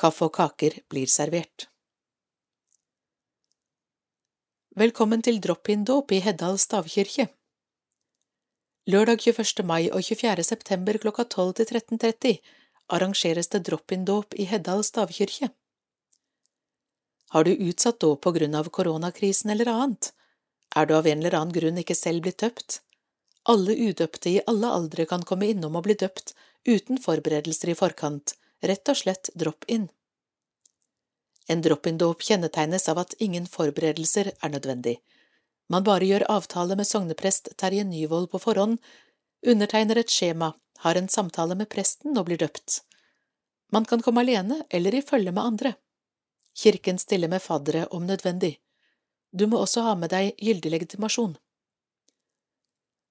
[0.00, 1.68] Kaffe og kaker blir servert.
[4.72, 7.28] Velkommen til drop-in-dåp i Heddal stavkirke.
[8.88, 9.66] Lørdag 21.
[9.68, 10.46] mai og 24.
[10.48, 12.38] september klokka 12 til 13.30
[12.88, 15.52] arrangeres det drop-in-dåp i Heddal stavkirke.
[17.32, 20.12] Har du utsatt dåp på grunn av koronakrisen eller annet?
[20.76, 22.82] Er du av en eller annen grunn ikke selv blitt døpt?
[23.48, 26.34] Alle udøpte i alle aldre kan komme innom og bli døpt
[26.68, 29.86] uten forberedelser i forkant, rett og slett drop-in.
[31.48, 34.98] En drop-in-dåp kjennetegnes av at ingen forberedelser er nødvendig.
[35.72, 38.76] Man bare gjør avtale med sogneprest Terje Nyvold på forhånd,
[39.46, 40.50] undertegner et skjema,
[40.84, 42.82] har en samtale med presten og blir døpt.
[43.72, 45.74] Man kan komme alene eller i følge med andre.
[46.54, 48.58] Kirken stiller med faddere om nødvendig.
[49.32, 51.36] Du må også ha med deg gyldig legitimasjon.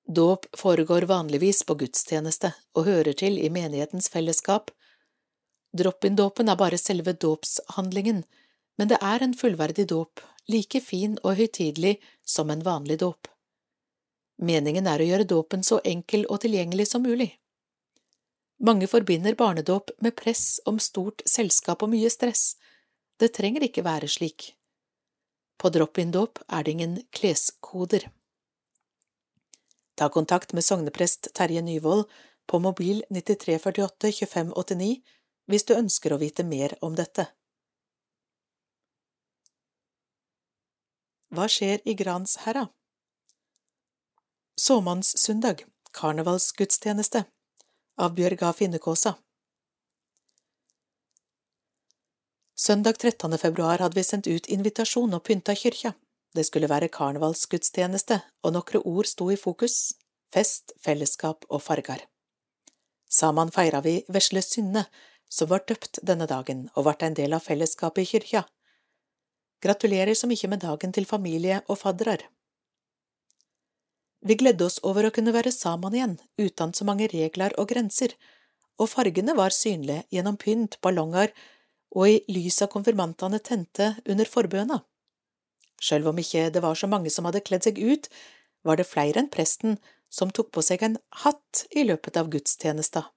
[0.07, 4.71] Dåp foregår vanligvis på gudstjeneste og hører til i menighetens fellesskap,
[5.71, 8.23] Drop-in-dåpen er bare selve dåpshandlingen,
[8.77, 10.19] men det er en fullverdig dåp,
[10.51, 11.95] like fin og høytidelig
[12.27, 13.29] som en vanlig dåp.
[14.41, 17.29] Meningen er å gjøre dåpen så enkel og tilgjengelig som mulig.
[18.61, 22.57] Mange forbinder barnedåp med press om stort selskap og mye stress.
[23.21, 24.55] Det trenger ikke være slik.
[25.61, 28.07] På drop-in-dåp er det ingen kleskoder.
[29.93, 32.07] Ta kontakt med sogneprest Terje Nyvold
[32.49, 34.95] på mobil 9348 2589
[35.45, 37.27] hvis du ønsker å vite mer om dette.
[41.31, 42.65] Hva skjer i Gransherra?
[44.59, 45.61] Såmannssøndag,
[45.95, 47.23] karnevalsgudstjeneste,
[48.01, 49.13] av Bjørga Finnekåsa.
[52.61, 53.37] Søndag 13.
[53.41, 55.95] februar hadde vi sendt ut invitasjon og pynta kyrkja.
[56.37, 59.77] Det skulle være karnevalsgudstjeneste, og nokre ord sto i fokus–
[60.35, 62.03] fest, fellesskap og fargar.
[63.09, 64.83] Saman feira vi vesle synne,
[65.25, 68.43] som var døpt denne dagen og ble en del av fellesskapet i kyrkja.
[69.65, 72.27] Gratulerer så mye med dagen til familie og fadderar.
[74.21, 78.13] Vi gledde oss over å kunne være sammen igjen uten så mange regler og grenser,
[78.77, 81.33] og fargene var synlige gjennom pynt, ballonger
[81.91, 84.81] og i lyset av konfirmantene tente under forbøna.
[85.81, 88.07] Sjøl om ikke det var så mange som hadde kledd seg ut,
[88.63, 89.79] var det flere enn presten
[90.11, 93.07] som tok på seg en hatt i løpet av gudstjenesta.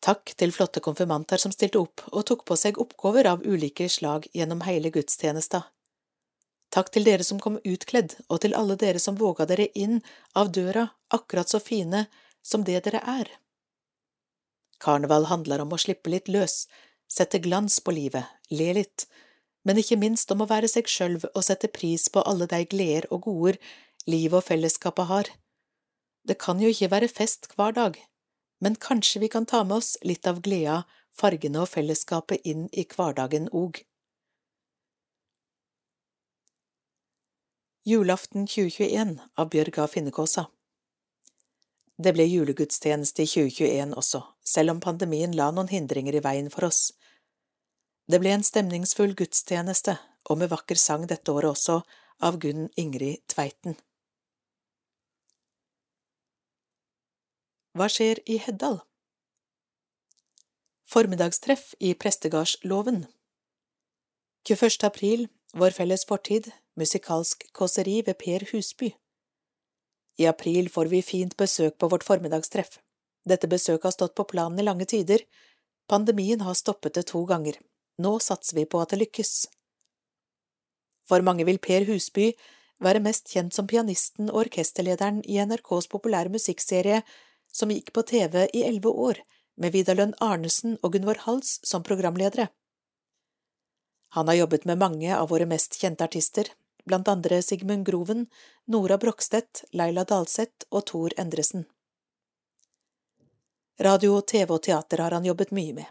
[0.00, 4.26] Takk til flotte konfirmanter som stilte opp og tok på seg oppgaver av ulike slag
[4.32, 5.66] gjennom hele gudstjenesta.
[6.70, 9.98] Takk til dere som kom utkledd, og til alle dere som våga dere inn
[10.38, 12.06] av døra akkurat så fine
[12.46, 13.28] som det dere er.
[14.80, 16.64] Karneval handler om å slippe litt løs,
[17.10, 19.06] sette glans på livet, le litt,
[19.64, 23.08] men ikke minst om å være seg sjøl og sette pris på alle de gleder
[23.12, 23.58] og goder
[24.08, 25.28] livet og fellesskapet har.
[26.24, 27.98] Det kan jo ikke være fest hver dag,
[28.60, 32.86] men kanskje vi kan ta med oss litt av gleda, fargene og fellesskapet inn i
[32.88, 33.82] hverdagen òg.
[37.88, 40.46] Julaften 2021 av Bjørga Finnekåsa
[41.96, 46.66] Det ble julegudstjeneste i 2021 også, selv om pandemien la noen hindringer i veien for
[46.68, 46.90] oss.
[48.10, 49.94] Det ble en stemningsfull gudstjeneste,
[50.28, 51.80] og med vakker sang dette året også,
[52.26, 53.78] av Gunn Ingrid Tveiten.
[57.78, 58.80] Hva skjer i Heddal?
[60.90, 63.04] Formiddagstreff i prestegardsloven
[64.48, 64.82] 21.
[64.88, 68.90] april, vår felles fortid, musikalsk kåseri ved Per Husby.
[70.18, 72.80] I april får vi fint besøk på vårt formiddagstreff.
[73.28, 75.24] Dette besøket har stått på planen i lange tider.
[75.88, 77.58] Pandemien har stoppet det to ganger.
[77.98, 79.34] Nå satser vi på at det lykkes.
[81.08, 82.30] For mange vil Per Husby
[82.80, 87.02] være mest kjent som pianisten og orkesterlederen i NRKs populære musikkserie
[87.52, 89.20] som gikk på TV i elleve år,
[89.60, 92.48] med Vidar Lønn Arnesen og Gunvor Hals som programledere.
[94.16, 96.48] Han har jobbet med mange av våre mest kjente artister,
[96.86, 98.26] blant andre Sigmund Groven,
[98.66, 101.66] Nora Brokstedt, Laila Dalseth og Tor Endresen.
[103.80, 105.86] Radio, TV og teater har han jobbet mye med.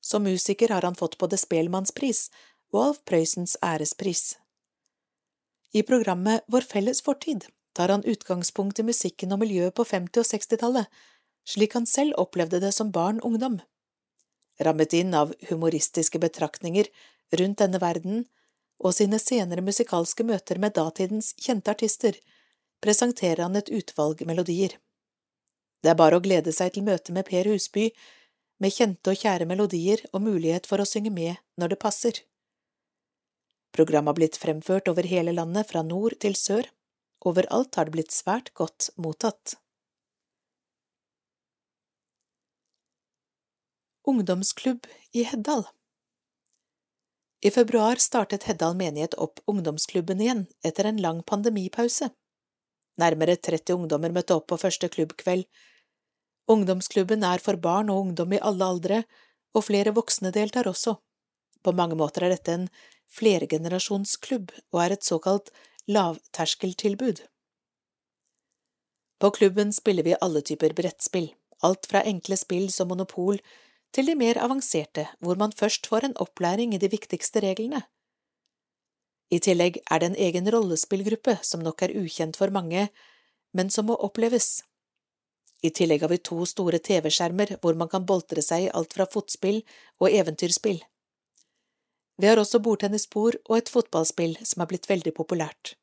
[0.00, 2.30] Som musiker har han fått både Spelmannspris
[2.72, 4.38] og Alf Prøysens ærespris.
[5.76, 7.44] I programmet Vår felles fortid
[7.76, 10.88] tar han utgangspunkt i musikken og miljøet på 50- og 60-tallet,
[11.44, 13.58] slik han selv opplevde det som barn-ungdom.
[14.64, 16.88] Rammet inn av humoristiske betraktninger
[17.36, 18.24] rundt denne verden
[18.80, 22.16] og sine senere musikalske møter med datidens kjente artister,
[22.80, 24.78] presenterer han et utvalg melodier.
[25.84, 27.90] Det er bare å glede seg til møtet med Per Husby,
[28.62, 32.22] med kjente og kjære melodier og mulighet for å synge med når det passer.
[33.76, 36.70] Programmet har blitt fremført over hele landet, fra nord til sør.
[37.28, 39.58] Overalt har det blitt svært godt mottatt.
[44.08, 45.66] Ungdomsklubb i Heddal
[47.44, 52.08] i februar startet Heddal menighet opp ungdomsklubben igjen etter en lang pandemipause.
[53.02, 55.44] Nærmere 30 ungdommer møtte opp på første klubbkveld.
[56.50, 59.02] Ungdomsklubben er for barn og ungdom i alle aldre,
[59.54, 60.98] og flere voksne deltar også.
[61.64, 62.66] På mange måter er dette en
[63.14, 65.52] flergenerasjonsklubb og er et såkalt
[65.88, 67.22] lavterskeltilbud.
[69.20, 71.30] På klubben spiller vi alle typer brettspill,
[71.64, 73.38] alt fra enkle spill som Monopol
[73.94, 77.84] til de mer avanserte, hvor man først får en opplæring i de viktigste reglene.
[79.32, 82.88] I tillegg er det en egen rollespillgruppe som nok er ukjent for mange,
[83.54, 84.60] men som må oppleves.
[85.64, 89.06] I tillegg har vi to store TV-skjermer hvor man kan boltre seg i alt fra
[89.08, 89.62] fotspill
[90.02, 90.82] og eventyrspill.
[92.20, 95.74] Vi har også bordtennisbord og et fotballspill som er blitt veldig populært.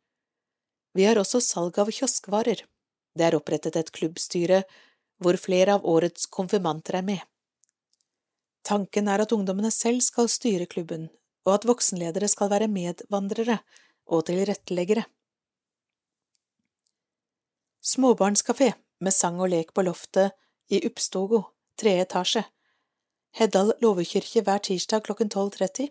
[0.93, 2.61] Vi har også salg av kioskvarer.
[3.17, 4.61] Det er opprettet et klubbstyre
[5.21, 7.23] hvor flere av årets konfirmanter er med.
[8.67, 11.09] Tanken er at ungdommene selv skal styre klubben,
[11.47, 13.57] og at voksenledere skal være medvandrere
[14.05, 15.07] og tilretteleggere.
[17.81, 20.37] Småbarnskafé med sang og lek på loftet
[20.71, 21.43] i Uppstogo,
[21.77, 22.43] tredje etasje.
[23.37, 25.89] Heddal låvekyrkje hver tirsdag klokken 12.30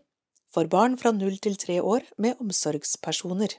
[0.55, 3.57] for barn fra null til tre år med omsorgspersoner.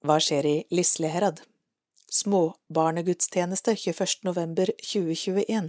[0.00, 1.42] Hva skjer i Lisleherad?
[2.10, 4.24] Småbarnegudstjeneste 21.
[4.26, 5.68] november 2021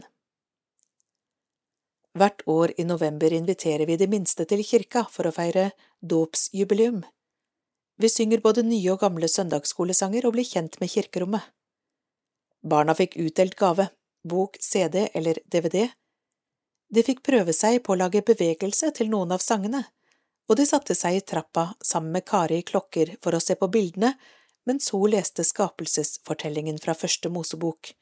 [2.18, 5.70] Hvert år i november inviterer vi de minste til kirka for å feire
[6.02, 7.04] dåpsjubileum.
[8.02, 11.44] Vi synger både nye og gamle søndagsskolesanger og blir kjent med kirkerommet.
[12.66, 13.92] Barna fikk utdelt gave,
[14.26, 15.92] bok, CD eller DVD.
[16.90, 19.84] De fikk prøve seg på å lage bevegelse til noen av sangene,
[20.50, 23.70] og de satte seg i trappa sammen med Kari i Klokker for å se på
[23.70, 24.16] bildene
[24.66, 27.94] mens hun leste skapelsesfortellingen fra første Mosebok.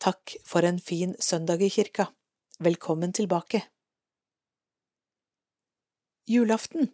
[0.00, 2.08] Takk for en fin søndag i kirka.
[2.58, 3.66] Velkommen tilbake.
[6.24, 6.88] Julaften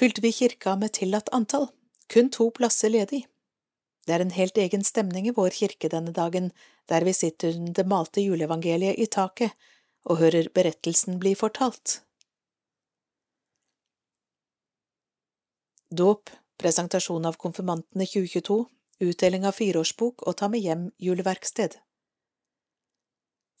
[0.00, 1.66] Fylte vi kirka med tillatt antall,
[2.08, 3.26] kun to plasser ledig.
[4.06, 6.46] Det er en helt egen stemning i vår kirke denne dagen,
[6.88, 9.52] der vi sitter under det malte juleevangeliet i taket
[10.08, 11.98] og hører berettelsen bli fortalt.
[15.92, 18.58] Dåp presentasjon av konfirmantene 2022,
[19.04, 21.76] utdeling av fireårsbok og ta med hjem juleverksted.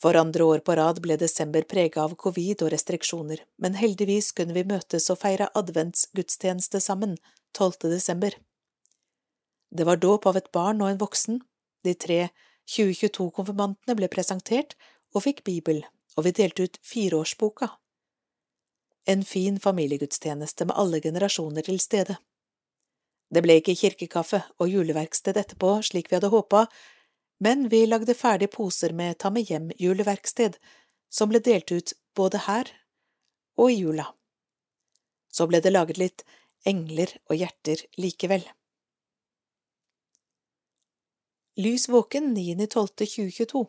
[0.00, 4.56] For andre år på rad ble desember prega av covid og restriksjoner, men heldigvis kunne
[4.56, 7.18] vi møtes og feire adventsgudstjeneste sammen
[7.52, 7.90] 12.
[7.92, 8.36] desember.
[9.70, 11.42] Det var dåp av et barn og en voksen,
[11.84, 12.20] de tre
[12.70, 14.72] 2022-konfirmantene ble presentert
[15.12, 15.82] og fikk Bibel,
[16.16, 17.68] og vi delte ut fireårsboka.
[19.06, 22.16] En fin familiegudstjeneste med alle generasjoner til stede.
[23.30, 26.66] Det ble ikke kirkekaffe og juleverksted etterpå slik vi hadde håpa,
[27.40, 30.58] men vi lagde ferdig poser med ta med hjem-juleverksted,
[31.08, 32.68] som ble delt ut både her
[33.56, 34.06] og i jula.
[35.32, 36.24] Så ble det laget litt
[36.68, 38.44] engler og hjerter likevel.
[41.60, 43.66] Lys våken 9.12.2022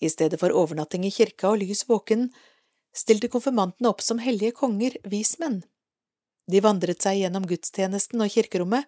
[0.00, 2.28] I stedet for overnatting i kirka og lys våken
[2.94, 5.62] stilte konfirmantene opp som hellige konger, vismenn.
[6.50, 8.86] De vandret seg gjennom gudstjenesten og kirkerommet,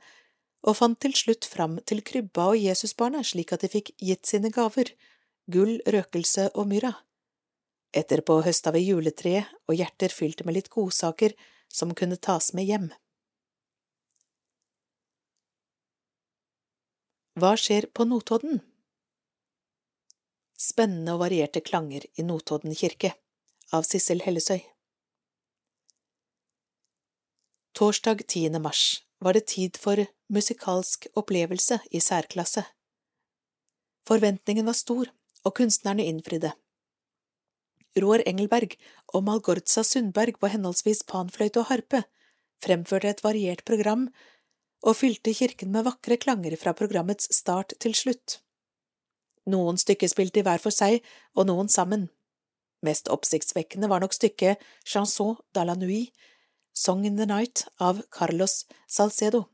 [0.67, 4.51] og fant til slutt fram til krybba og Jesusbarnet slik at de fikk gitt sine
[4.53, 4.93] gaver,
[5.51, 6.93] gull, røkelse og myrra.
[7.97, 11.35] Etterpå høsta vi juletreet og hjerter fylt med litt godsaker
[11.73, 12.91] som kunne tas med hjem.
[17.41, 18.61] Hva skjer på Notodden?
[20.61, 23.15] Spennende og varierte klanger i Notodden kirke
[23.73, 24.61] av Sissel Hellesøy
[27.73, 28.59] Torsdag 10.
[28.61, 30.01] mars var det tid for
[30.33, 32.65] musikalsk opplevelse i særklasse.
[34.09, 35.11] Forventningen var stor,
[35.45, 36.53] og kunstnerne innfridde.
[38.01, 38.77] Roar Engelberg
[39.09, 42.05] og Malgorza Sundberg på henholdsvis panfløyte og harpe
[42.63, 44.09] fremførte et variert program
[44.85, 48.39] og fylte kirken med vakre klanger fra programmets start til slutt.
[49.51, 51.01] Noen stykker spilte hver for seg
[51.35, 52.09] og noen sammen.
[52.85, 56.13] Mest oppsiktsvekkende var nok stykket Chanson de la Nuit,
[56.73, 59.45] Song in the Night av Carlos Salcedo,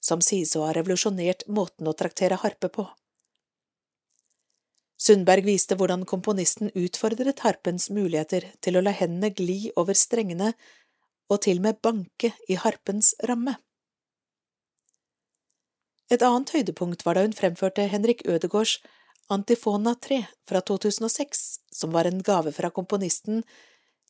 [0.00, 2.86] som sies å ha revolusjonert måten å traktere harpe på.
[5.00, 10.54] Sundberg viste hvordan komponisten utfordret harpens muligheter til å la hendene gli over strengene
[11.32, 13.56] og til med banke i harpens ramme.
[16.12, 18.78] Et annet høydepunkt var da hun fremførte Henrik Ødegårds
[19.32, 23.40] Antifona 3 fra 2006, som var en gave fra komponisten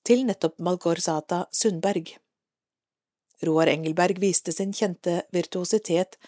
[0.04, 2.16] til nettopp Malgorzata Sundberg.
[3.44, 6.18] Roar Engelberg viste sin kjente virtuositet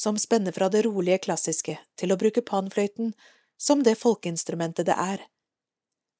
[0.00, 3.12] som spenner fra det rolige klassiske til å bruke panfløyten
[3.60, 5.20] som det folkeinstrumentet det er,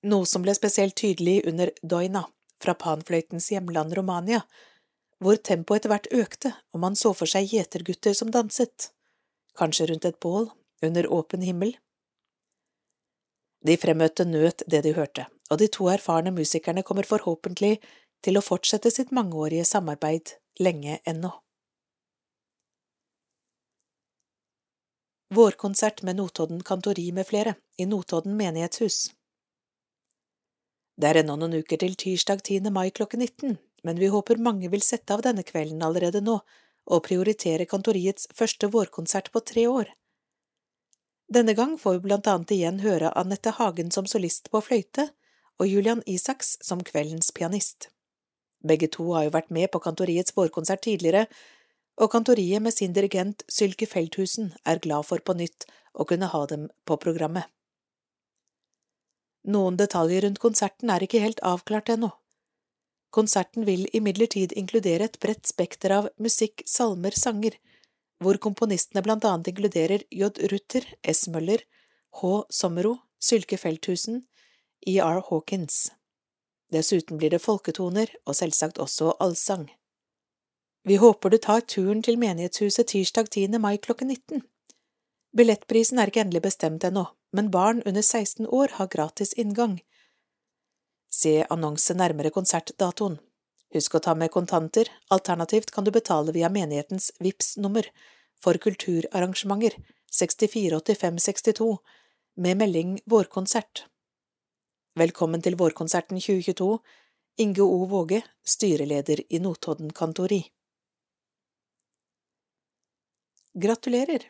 [0.04, 2.26] noe som ble spesielt tydelig under Doina
[2.60, 4.42] fra panfløytens hjemland Romania,
[5.20, 8.90] hvor tempoet etter hvert økte og man så for seg gjetergutter som danset,
[9.56, 10.50] kanskje rundt et bål,
[10.84, 11.74] under åpen himmel.
[13.60, 17.74] De fremmøtte nøt det de hørte, og de to erfarne musikerne kommer forhåpentlig
[18.24, 21.30] til å fortsette sitt mangeårige samarbeid lenge ennå.
[25.34, 29.12] Vårkonsert med Notodden Kantori med flere i Notodden menighetshus.
[31.00, 32.72] Det er ennå noen uker til tirsdag 10.
[32.74, 33.54] mai klokken 19,
[33.86, 36.40] men vi håper mange vil sette av denne kvelden allerede nå
[36.90, 39.94] og prioritere kantoriets første vårkonsert på tre år.
[41.30, 45.06] Denne gang får vi blant annet igjen høre Anette Hagen som solist på fløyte
[45.60, 47.92] og Julian Isaks som kveldens pianist.
[48.60, 51.26] Begge to har jo vært med på Kantoriets vårkonsert tidligere,
[52.00, 56.44] og Kantoriet med sin dirigent Sylke Feldthusen er glad for på nytt å kunne ha
[56.46, 57.48] dem på programmet.
[59.48, 62.10] Noen detaljer rundt konserten er ikke helt avklart ennå.
[63.10, 67.56] Konserten vil imidlertid inkludere et bredt spekter av musikk, salmer, sanger,
[68.20, 70.28] hvor komponistene blant annet inkluderer J.
[70.52, 71.24] Rutter, S.
[71.32, 71.64] Møller,
[72.20, 72.44] H.
[72.52, 74.26] Sommero, Sylke Feldthusen,
[74.86, 75.24] E.R.
[75.30, 75.88] Hawkins.
[76.70, 79.68] Dessuten blir det folketoner og selvsagt også allsang.
[80.86, 83.58] Vi håper du tar turen til menighetshuset tirsdag 10.
[83.58, 84.42] mai klokken 19.
[85.36, 87.04] Billettprisen er ikke endelig bestemt ennå,
[87.36, 89.80] men barn under 16 år har gratis inngang.
[91.10, 93.18] Se annonse nærmere konsertdatoen.
[93.74, 97.86] Husk å ta med kontanter, alternativt kan du betale via menighetens VIPS nummer
[98.40, 99.76] for kulturarrangementer
[100.10, 101.76] 648562
[102.40, 103.84] med melding Vårkonsert.
[104.98, 106.80] Velkommen til vårkonserten 2022,
[107.38, 107.84] Inge O.
[107.86, 110.40] Våge, styreleder i Notodden Kantori.
[113.54, 114.24] Gratulerer!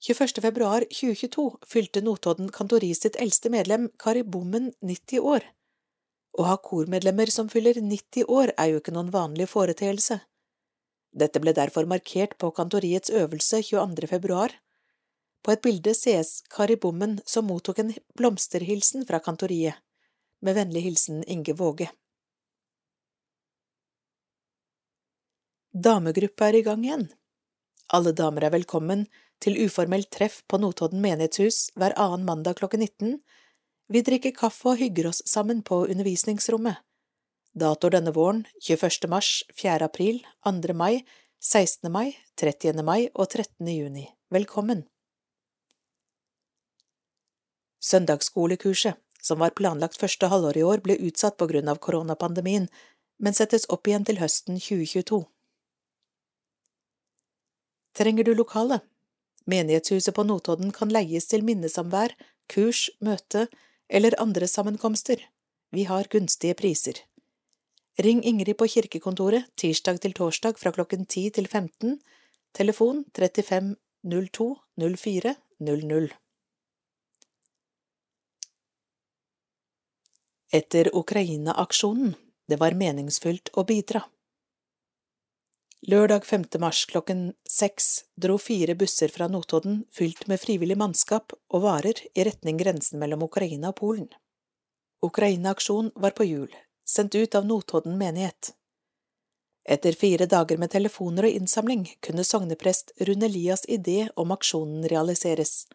[0.00, 0.40] 21.
[0.40, 5.44] februar 2022 fylte Notodden Kantori sitt eldste medlem, Kari Bommen, 90 år.
[6.40, 10.22] Å ha kormedlemmer som fyller 90 år er jo ikke noen vanlig foreteelse.
[11.12, 14.08] Dette ble derfor markert på kantoriets øvelse 22.
[14.16, 14.56] februar,
[15.42, 19.78] på et bilde sees Kari Bommen som mottok en blomsterhilsen fra kantoriet.
[20.40, 21.90] Med vennlig hilsen Inge Våge.
[25.70, 27.10] Damegruppa er i gang igjen.
[27.92, 29.04] Alle damer er velkommen
[29.40, 33.20] til uformelt treff på Notodden menighetshus hver annen mandag klokken 19,
[33.90, 36.76] Vi drikker kaffe og hygger oss sammen på undervisningsrommet.
[37.58, 39.08] Datoer denne våren 21.
[39.10, 39.82] mars, 4.
[39.82, 40.74] april, 2.
[40.78, 41.02] mai,
[41.42, 41.90] 16.
[41.90, 42.84] mai, 30.
[42.86, 43.66] mai og 13.
[43.66, 44.06] juni.
[44.30, 44.86] Velkommen!
[47.80, 52.68] Søndagsskolekurset, som var planlagt første halvår i år, ble utsatt på grunn av koronapandemien,
[53.20, 55.24] men settes opp igjen til høsten 2022.
[57.96, 58.80] Trenger du lokale?
[59.50, 62.14] Menighetshuset på Notodden kan leies til minnesamvær,
[62.52, 63.48] kurs, møte
[63.88, 65.20] eller andre sammenkomster.
[65.74, 67.00] Vi har gunstige priser.
[68.00, 71.98] Ring Ingrid på kirkekontoret tirsdag til torsdag fra klokken 10 til 15,
[72.54, 73.76] telefon 35
[74.06, 76.08] 02 04 00.
[80.52, 82.14] Etter Ukraina-aksjonen,
[82.48, 84.00] det var meningsfylt å bidra.
[85.86, 86.44] Lørdag 5.
[86.58, 87.86] mars klokken seks
[88.18, 93.22] dro fire busser fra Notodden fylt med frivillig mannskap og varer i retning grensen mellom
[93.28, 94.08] Ukraina og Polen.
[95.06, 96.50] Ukraina-aksjon var på hjul,
[96.82, 98.50] sendt ut av Notodden menighet.
[99.62, 105.68] Etter fire dager med telefoner og innsamling kunne sogneprest Rune Lias idé om aksjonen realiseres.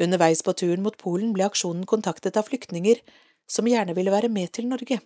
[0.00, 3.04] Underveis på turen mot Polen ble aksjonen kontaktet av flyktninger
[3.46, 5.00] som gjerne ville være med til Norge.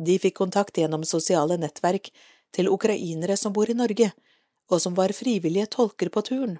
[0.00, 2.10] De fikk kontakt gjennom sosiale nettverk
[2.54, 4.10] til ukrainere som bor i Norge,
[4.70, 6.58] og som var frivillige tolker på turen.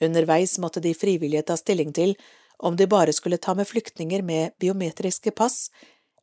[0.00, 2.14] Underveis måtte de frivillige ta stilling til
[2.58, 5.70] om de bare skulle ta med flyktninger med biometriske pass,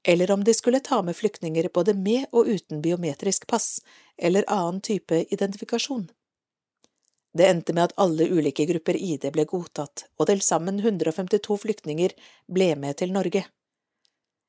[0.03, 3.79] eller om de skulle ta med flyktninger både med og uten biometrisk pass
[4.17, 6.09] eller annen type identifikasjon.
[7.35, 12.13] Det endte med at alle ulike grupper ID ble godtatt, og til sammen 152 flyktninger
[12.47, 13.43] ble med til Norge.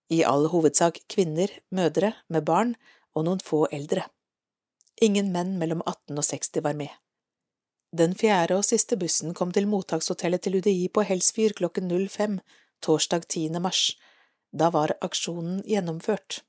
[0.09, 2.77] I all hovedsak kvinner, mødre med barn
[3.15, 4.07] og noen få eldre.
[5.03, 6.93] Ingen menn mellom 18 og 60 var med.
[7.97, 12.41] Den fjerde og siste bussen kom til mottakshotellet til UDI på Helsfyr klokken 05
[12.85, 13.61] torsdag 10.
[13.61, 13.97] mars.
[14.53, 16.43] Da var aksjonen gjennomført.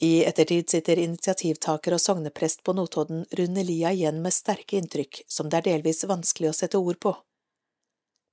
[0.00, 5.48] I ettertid sitter initiativtaker og sogneprest på Notodden Rune Lia igjen med sterke inntrykk som
[5.50, 7.16] det er delvis vanskelig å sette ord på.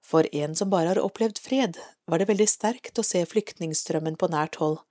[0.05, 4.29] For en som bare har opplevd fred, var det veldig sterkt å se flyktningstrømmen på
[4.29, 4.83] nært hold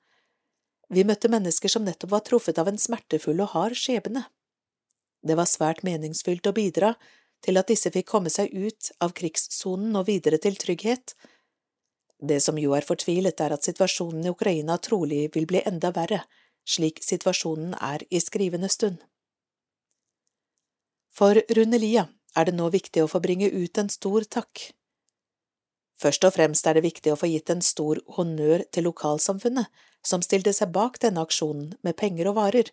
[0.94, 4.26] vi møtte mennesker som nettopp var truffet av en smertefull og hard skjebne.
[5.24, 6.94] Det var svært meningsfylt å bidra
[7.44, 11.14] til at disse fikk komme seg ut av krigssonen og videre til trygghet.
[12.20, 16.22] Det som jo er fortvilet, er at situasjonen i Ukraina trolig vil bli enda verre,
[16.64, 19.00] slik situasjonen er i skrivende stund.
[21.14, 24.70] For Runelia er det nå viktig å få bringe ut en stor takk.
[26.00, 29.68] Først og fremst er det viktig å få gitt en stor honnør til lokalsamfunnet,
[30.04, 32.70] som stilte seg bak denne aksjonen med penger og varer,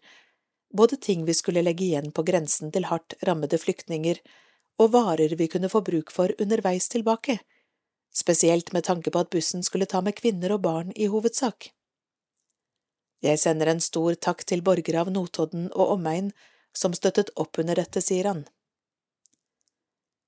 [0.74, 4.20] både ting vi skulle legge igjen på grensen til hardt rammede flyktninger,
[4.82, 7.38] og varer vi kunne få bruk for underveis tilbake,
[8.12, 11.72] spesielt med tanke på at bussen skulle ta med kvinner og barn i hovedsak.
[13.22, 16.32] Jeg sender en stor takk til borgere av Notodden og omegn
[16.74, 18.46] som støttet opp under dette, sier han.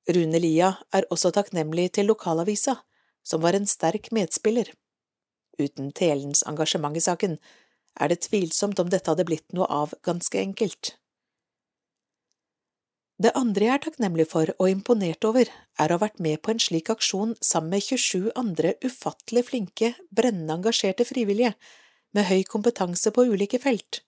[0.10, 2.76] Rune Lia er også takknemlig til lokalavisa,
[3.24, 4.74] som var en sterk medspiller.
[5.60, 7.38] Uten Telens engasjement i saken
[8.02, 10.98] er det tvilsomt om dette hadde blitt noe av, ganske enkelt.
[13.24, 15.48] Det andre jeg er takknemlig for og imponert over,
[15.80, 19.94] er å ha vært med på en slik aksjon sammen med 27 andre ufattelig flinke,
[20.12, 21.54] brennende engasjerte frivillige,
[22.14, 24.02] med høy kompetanse på ulike felt.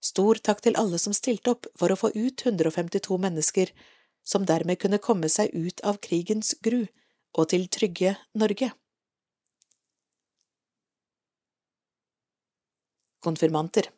[0.00, 3.74] Stor takk til alle som stilte opp for å få ut 152 mennesker,
[4.28, 6.82] som dermed kunne komme seg ut av krigens gru
[7.38, 8.70] og til trygge Norge.
[13.24, 13.88] Konfirmanter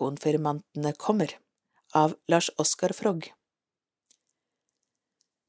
[0.00, 1.36] Konfirmantene kommer
[1.94, 3.30] av Lars Oskar Frogg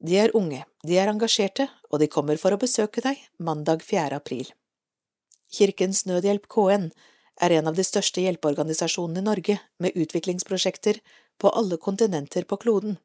[0.01, 4.15] De er unge, de er engasjerte, og de kommer for å besøke deg mandag 4.
[4.17, 4.47] april.
[5.51, 6.89] Kirkens Nødhjelp KN
[7.41, 11.01] er en av de største hjelpeorganisasjonene i Norge med utviklingsprosjekter
[11.41, 12.97] på alle kontinenter på kloden.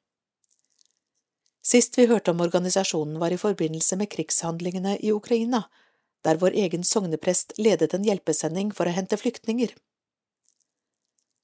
[1.66, 5.64] Sist vi hørte om organisasjonen var i forbindelse med krigshandlingene i Ukraina,
[6.22, 9.72] der vår egen sogneprest ledet en hjelpesending for å hente flyktninger.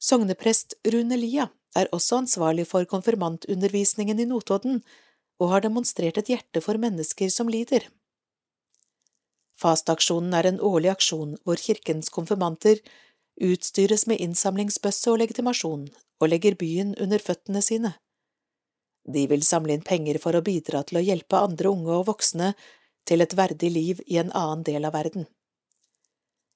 [0.02, 1.48] Sogneprest Rune Lia
[1.78, 4.80] er også ansvarlig for konfirmantundervisningen i Notodden
[5.42, 7.88] og har demonstrert et hjerte for mennesker som lider.
[9.58, 12.78] Fastaksjonen er en årlig aksjon hvor kirkens konfirmanter
[13.42, 15.86] utstyres med innsamlingsbøsse og legitimasjon
[16.22, 17.94] og legger byen under føttene sine.
[19.04, 22.52] De vil samle inn penger for å bidra til å hjelpe andre unge og voksne
[23.08, 25.26] til et verdig liv i en annen del av verden.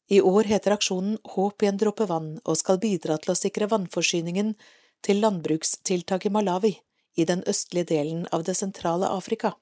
[0.08, 3.66] I år heter aksjonen Håp i en dråpe vann og skal bidra til å sikre
[3.72, 4.54] vannforsyningen
[5.02, 6.76] til landbrukstiltak i Malawi,
[7.16, 9.56] i den østlige delen av det sentrale Afrika.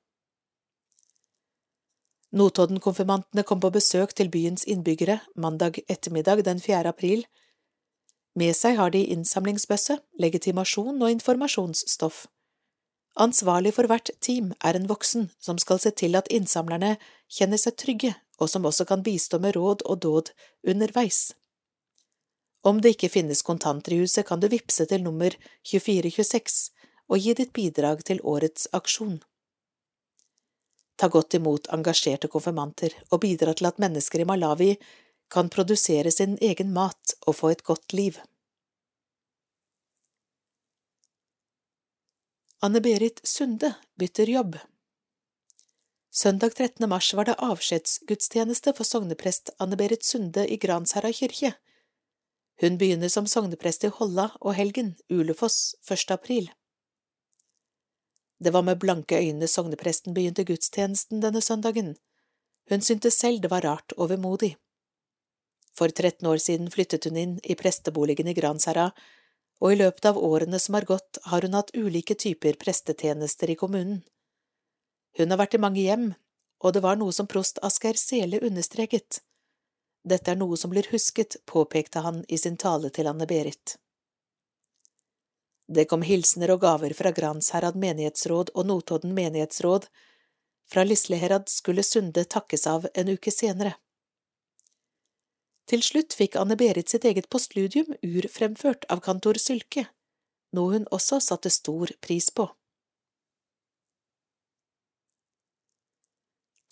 [2.34, 6.82] Notodden-konfirmantene kom på besøk til byens innbyggere mandag ettermiddag den 4.
[6.90, 7.24] april.
[8.34, 12.24] Med seg har de innsamlingsbøsse, legitimasjon og informasjonsstoff.
[13.14, 16.96] Ansvarlig for hvert team er en voksen som skal se til at innsamlerne
[17.30, 20.32] kjenner seg trygge, og som også kan bistå med råd og dåd
[20.66, 21.34] underveis.
[22.64, 26.72] Om det ikke finnes kontanter i huset, kan du vippse til nummer 2426
[27.12, 29.20] og gi ditt bidrag til årets aksjon.
[30.96, 34.70] Ta godt imot engasjerte konfirmanter og bidra til at mennesker i Malawi
[35.30, 38.18] kan produsere sin egen mat og få et godt liv.
[42.62, 44.56] Anne-Berit Sunde bytter jobb.
[46.10, 46.88] Søndag 13.
[46.88, 51.52] mars var det avskjedsgudstjeneste for sogneprest Anne-Berit Sunde i Gransherra kirke.
[52.62, 56.14] Hun begynner som sogneprest i Holla og helgen, Ulefoss, 1.
[56.14, 56.48] april.
[58.40, 61.96] Det var med blanke øyne sognepresten begynte gudstjenesten denne søndagen.
[62.70, 64.54] Hun syntes selv det var rart og vemodig.
[65.74, 68.92] For 13 år siden flyttet hun inn i presteboligen i Gransherra,
[69.64, 73.56] og i løpet av årene som har gått, har hun hatt ulike typer prestetjenester i
[73.56, 74.02] kommunen.
[75.16, 76.10] Hun har vært i mange hjem,
[76.60, 79.22] og det var noe som prost Asgeir Sele understreket.
[80.04, 83.78] Dette er noe som blir husket, påpekte han i sin tale til Anne-Berit.
[85.64, 89.86] Det kom hilsener og gaver fra Gransherad menighetsråd og Notodden menighetsråd.
[90.68, 93.78] Fra Lisleherad skulle Sunde takkes av en uke senere.
[95.70, 99.86] Til slutt fikk Anne-Berit sitt eget postludium urfremført av kantor Sylke,
[100.52, 102.50] noe hun også satte stor pris på.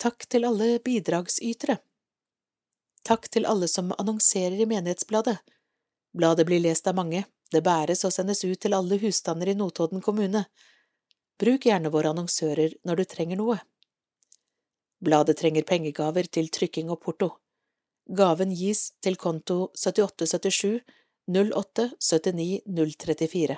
[0.03, 1.77] Takk til alle bidragsytere.
[3.07, 5.37] Takk til alle som annonserer i Menighetsbladet.
[6.13, 10.01] Bladet blir lest av mange, det bæres og sendes ut til alle husstander i Notodden
[10.01, 10.45] kommune.
[11.39, 13.57] Bruk gjerne våre annonsører når du trenger noe.
[15.03, 17.31] Bladet trenger pengegaver til trykking og porto.
[18.07, 20.81] Gaven gis til konto 7877
[21.27, 23.57] 08 79 034.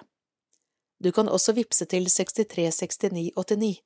[1.03, 3.81] Du kan også vippse til 636989.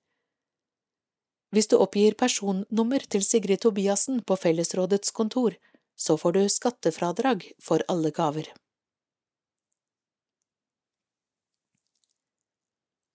[1.49, 5.55] Hvis du oppgir personnummer til Sigrid Tobiassen på Fellesrådets kontor,
[5.97, 8.51] så får du skattefradrag for alle gaver.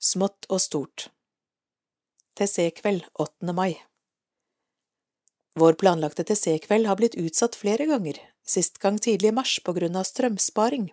[0.04, 1.08] smått og stort.
[2.36, 3.52] TC-kveld 8.
[3.56, 3.72] mai
[5.54, 9.96] Vår planlagte TC-kveld har blitt utsatt flere ganger, sist gang tidlig i mars på grunn
[9.96, 10.88] av strømsparing.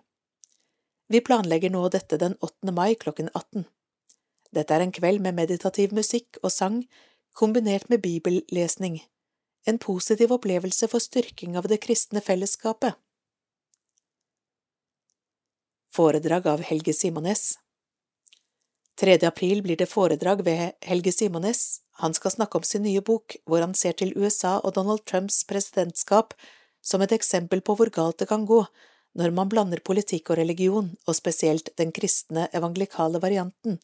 [1.10, 2.70] Vi planlegger nå dette den 8.
[2.70, 3.64] mai klokken 18.
[4.54, 6.84] Dette er en kveld med meditativ musikk og sang
[7.34, 9.00] kombinert med bibellesning,
[9.66, 12.94] en positiv opplevelse for styrking av det kristne fellesskapet.
[15.92, 17.58] Foredrag av Helge Simones
[19.02, 19.18] 3.
[19.26, 21.81] april blir det foredrag ved Helge Simones.
[22.02, 25.44] Han skal snakke om sin nye bok, hvor han ser til USA og Donald Trumps
[25.46, 26.34] presidentskap
[26.82, 28.64] som et eksempel på hvor galt det kan gå
[29.14, 33.76] når man blander politikk og religion, og spesielt den kristne evangelikale varianten.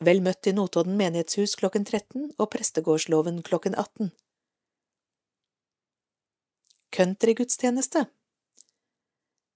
[0.00, 4.10] Vel møtt i Notodden menighetshus klokken 13 og Prestegårdsloven klokken 18.
[6.96, 8.06] Countrygudstjeneste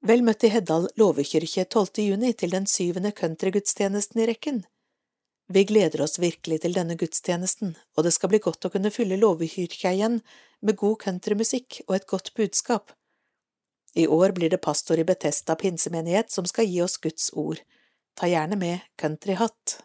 [0.06, 2.04] Vel møtt i Heddal låvekyrkje 12.
[2.04, 4.62] juni til den syvende countrygudstjenesten i rekken.
[5.50, 9.16] Vi gleder oss virkelig til denne gudstjenesten, og det skal bli godt å kunne fylle
[9.18, 10.20] låvekyrkja igjen
[10.62, 12.92] med god countrymusikk og et godt budskap.
[13.98, 17.58] I år blir det pastor i Betesta pinsemenighet som skal gi oss Guds ord.
[18.14, 19.80] Ta gjerne med countryhatt.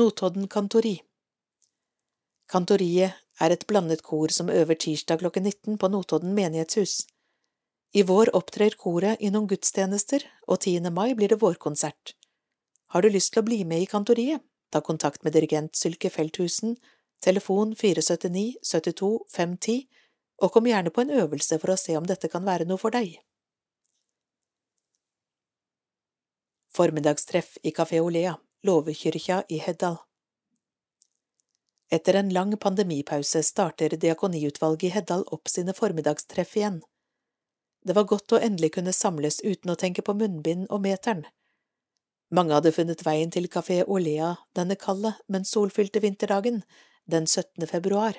[0.00, 0.94] Notodden Kantori
[2.48, 7.02] Kantoriet er et blandet kor som øver tirsdag klokken 19 på Notodden menighetshus.
[7.92, 10.88] I vår opptrer koret i noen gudstjenester, og 10.
[10.94, 12.14] mai blir det vårkonsert.
[12.90, 14.42] Har du lyst til å bli med i kantoriet?
[14.70, 16.76] Ta kontakt med dirigent Sylke Felthusen,
[17.22, 19.86] telefon 479 72 510,
[20.42, 22.94] og kom gjerne på en øvelse for å se om dette kan være noe for
[22.94, 23.14] deg.
[26.74, 28.36] Formiddagstreff i Kafé Olea,
[28.66, 29.98] Låvekyrkja i Heddal
[31.90, 36.82] Etter en lang pandemipause starter Diakoniutvalget i Heddal opp sine formiddagstreff igjen.
[37.86, 41.24] Det var godt å endelig kunne samles uten å tenke på munnbind og meteren.
[42.30, 46.62] Mange hadde funnet veien til Kafé Olea denne kalde, men solfylte vinterdagen,
[47.10, 47.66] den 17.
[47.66, 48.14] februar.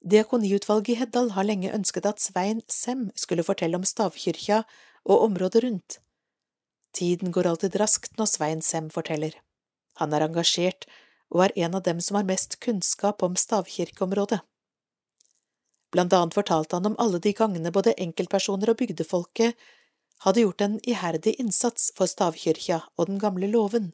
[0.00, 4.62] Diakoniutvalget i Heddal har lenge ønsket at Svein Sem skulle fortelle om stavkyrkja
[5.04, 5.98] og området rundt.
[6.96, 9.36] Tiden går alltid raskt når Svein Sem forteller.
[10.00, 10.88] Han er engasjert
[11.28, 14.40] og er en av dem som har mest kunnskap om stavkirkeområdet.
[15.92, 19.58] Blant annet fortalte han om alle de gangene både enkeltpersoner og bygdefolket
[20.24, 23.92] hadde gjort en iherdig innsats for stavkyrkja og den gamle låven.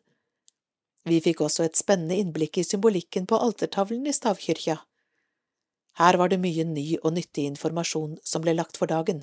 [1.07, 4.81] Vi fikk også et spennende innblikk i symbolikken på altertavlen i stavkyrkja.
[5.97, 9.23] Her var det mye ny og nyttig informasjon som ble lagt for dagen.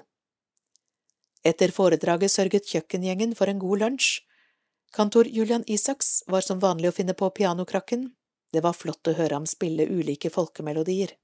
[1.43, 4.21] Etter foredraget sørget kjøkkengjengen for en god lunsj.
[4.95, 8.13] Kantor Julian Isaks var som vanlig å finne på pianokrakken,
[8.53, 11.15] det var flott å høre ham spille ulike folkemelodier.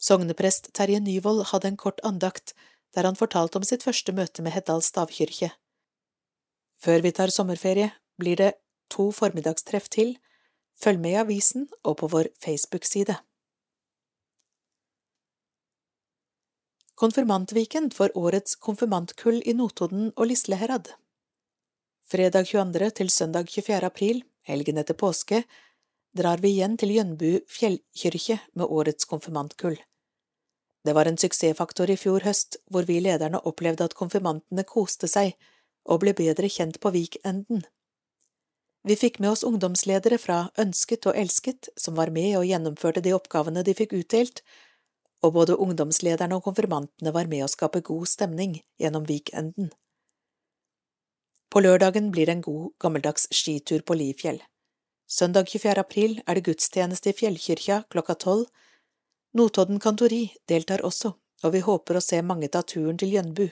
[0.00, 2.54] Sogneprest Terje Nyvold hadde en kort andakt
[2.94, 5.52] der han fortalte om sitt første møte med Heddal stavkirke.
[6.78, 8.52] Før vi tar sommerferie, blir det
[8.90, 10.16] to formiddagstreff til,
[10.78, 13.18] følg med i avisen og på vår Facebook-side.
[16.98, 20.90] Konfirmantvikend for årets konfirmantkull i Notodden og Lisleherad.
[22.10, 22.90] Fredag 22.
[22.90, 23.84] til søndag 24.
[23.86, 25.44] april, helgen etter påske,
[26.16, 29.76] drar vi igjen til Jønbu fjellkirke med årets konfirmantkull.
[30.86, 35.34] Det var en suksessfaktor i fjor høst, hvor vi lederne opplevde at konfirmantene koste seg
[35.88, 37.64] og ble bedre kjent på Vikenden.
[38.86, 43.12] Vi fikk med oss ungdomsledere fra Ønsket og Elsket, som var med og gjennomførte de
[43.16, 44.44] oppgavene de fikk utdelt,
[45.22, 49.72] og både ungdomslederne og konfirmantene var med å skape god stemning gjennom Vikenden.
[51.50, 54.38] På lørdagen blir det en god, gammeldags skitur på Lifjell.
[55.08, 55.80] Søndag 24.
[55.80, 58.46] april er det gudstjeneste i Fjellkyrkja klokka tolv.
[59.32, 61.12] Notodden kantori deltar også,
[61.44, 63.48] og vi håper å se mange ta turen til Jønbu.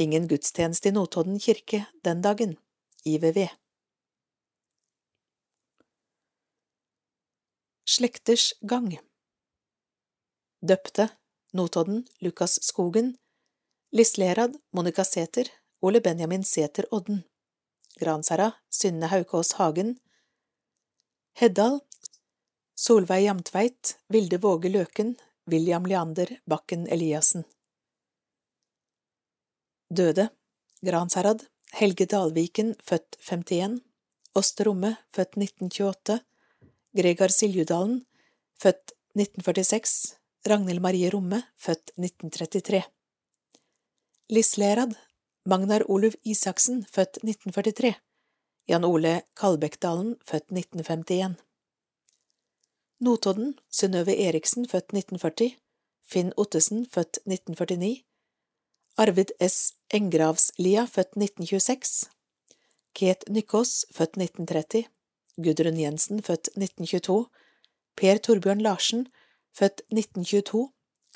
[0.00, 2.56] Ingen gudstjeneste i Notodden kirke den dagen.
[3.04, 3.46] IVV.
[7.88, 8.90] Slekters gang
[10.60, 11.08] Døpte
[11.56, 13.14] Notodden Lukas Skogen
[13.90, 15.48] Lislerad Monica Sæther
[15.82, 17.24] Ole Benjamin Sæther Odden,
[17.98, 19.96] Gransherra Synne Haukås Hagen,
[21.32, 21.80] Heddal
[22.80, 27.42] Solveig Jamtveit, Vilde Våge Løken, William Leander Bakken Eliassen.
[29.90, 30.30] Døde
[30.80, 31.44] Gransherad
[31.76, 33.82] Helge Dalviken, født 51,
[34.34, 36.16] Åste Romme, født 1928,
[36.96, 38.00] Gregar Siljudalen,
[38.62, 40.16] født 1946,
[40.48, 42.82] Ragnhild Marie Romme, født 1933.
[44.32, 44.96] Lislerad
[45.44, 47.92] Magnar Oluf Isaksen, født 1943,
[48.72, 51.36] Jan Ole Kalbekkdalen, født 1951.
[53.00, 55.56] Notodden, Synnøve Eriksen, født 1940,
[56.04, 58.04] Finn Ottesen, født 1949,
[58.96, 59.74] Arvid S.
[59.90, 62.10] Engravslia, født 1926,
[62.94, 64.84] Ket Nykås, født 1930,
[65.36, 67.26] Gudrun Jensen, født 1922,
[67.96, 69.08] Per Torbjørn Larsen,
[69.52, 70.68] født 1922,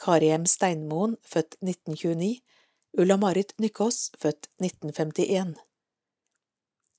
[0.04, 0.46] Kari M.
[0.46, 2.40] Steinmoen, født 1929,
[2.98, 5.54] Ulla-Marit Nykås, født 1951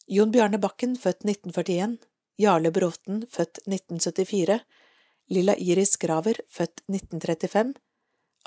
[0.07, 1.97] Jon Bjarne Bakken, født 1941
[2.37, 4.59] Jarle Bråten, født 1974
[5.31, 7.73] Lilla Iris Graver, født 1935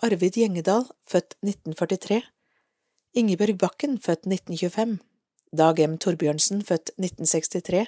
[0.03, 2.23] Arvid Gjengedal, født 1943
[3.17, 4.99] Ingebjørg Bakken, født 1925
[5.57, 5.97] Dag M.
[5.97, 7.87] Torbjørnsen, født 1963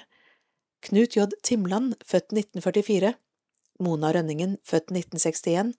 [0.81, 1.27] Knut J.
[1.43, 3.13] Timland, født 1944
[3.79, 5.75] Mona Rønningen, født 1961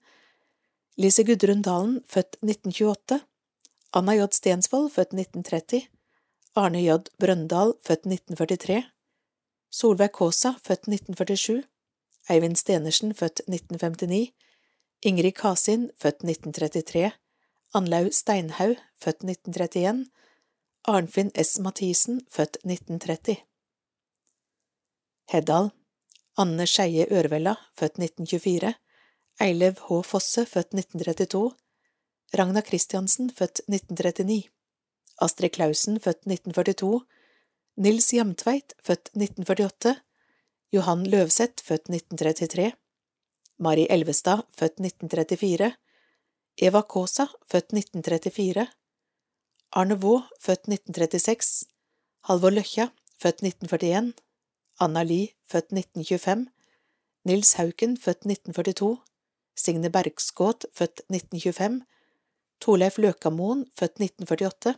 [0.97, 3.19] Lise Gudrun Dalen, født 1928
[3.93, 4.31] Anna J.
[4.31, 5.87] Stensvold, født 1930,
[6.55, 6.97] Arne J.
[7.19, 8.83] Brøndal, født 1943,
[9.73, 11.63] Solveig Kaasa, født 1947,
[12.29, 14.33] Eivind Stenersen, født 1959,
[15.01, 17.11] Ingrid Kasin, født 1933,
[17.73, 20.05] Anlaug Steinhaug, født 1931,
[20.85, 21.59] Arnfinn S.
[21.59, 23.41] Mathisen, født 1930.
[25.31, 25.71] Heddal.
[26.37, 28.73] Anne Skeie Ørvella, født 1924,
[29.41, 29.99] Eilev H.
[30.05, 31.51] Fosse, født 1932,
[32.37, 34.49] Ragna Christiansen, født 1939,
[35.21, 37.01] Astrid Clausen, født 1942,
[37.75, 39.95] Nils Jamtveit, født 1948,
[40.71, 42.73] Johan Løvseth, født 1933,
[43.57, 45.71] Mari Elvestad, født 1934,
[46.61, 48.67] Eva Kaasa, født 1934,
[49.73, 51.65] Arne Vaa, født 1936,
[52.29, 54.13] Halvor Løkja, født 1941,
[54.79, 56.45] Anna Li, født 1925,
[57.25, 58.99] Nils Hauken, født 1942,
[59.57, 61.81] Signe Bergskåt, født 1925,
[62.61, 64.77] Torleif Løkamoen, født 1948,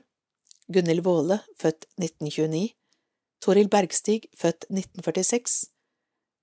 [0.71, 2.71] Gunhild Våle, født 1929,
[3.43, 5.69] Toril Bergstig, født 1946,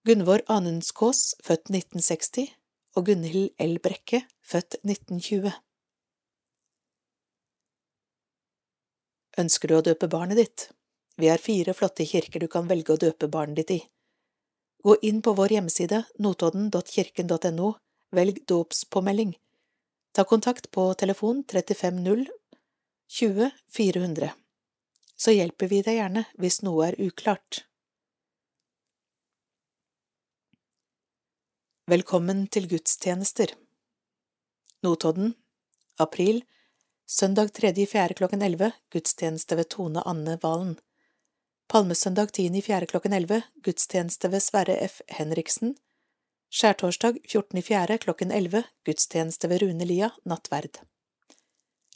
[0.06, 2.52] Gunvor Anundskås, født 1960,
[2.96, 3.78] og Gunhild L.
[3.82, 5.52] Brekke, født 1920.
[9.42, 10.66] Ønsker du å døpe barnet ditt?
[11.16, 13.80] Vi har fire flotte kirker du kan velge å døpe barnet ditt i.
[14.82, 17.72] Gå inn på vår hjemmeside notodden.kirken.no,
[18.12, 19.32] velg dåpspåmelding
[20.12, 22.26] Ta kontakt på telefon 350
[23.08, 24.32] 20 400,
[25.22, 27.62] så hjelper vi deg gjerne hvis noe er uklart.
[31.90, 33.52] Velkommen til gudstjenester
[34.82, 35.34] Notodden
[36.02, 36.40] April
[37.06, 38.16] Søndag 3.4.
[38.18, 40.78] klokken 11 Gudstjeneste ved Tone Anne Valen
[41.70, 42.86] Palmesøndag 10.4.
[42.86, 45.00] klokken 11 gudstjeneste ved Sverre F.
[45.08, 45.76] Henriksen.
[46.52, 47.98] Skjærtorsdag 14.4.
[47.98, 50.82] klokken 11 gudstjeneste ved Rune Lia, nattverd.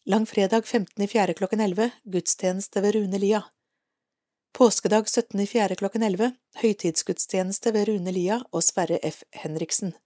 [0.08, 1.32] Langfredag 15.4.
[1.32, 3.44] klokken 11 gudstjeneste ved Rune Lia.
[4.52, 5.74] Påskedag 17.4.
[5.74, 9.24] klokken 11 høytidsgudstjeneste ved Rune Lia og Sverre F.
[9.32, 9.96] Henriksen.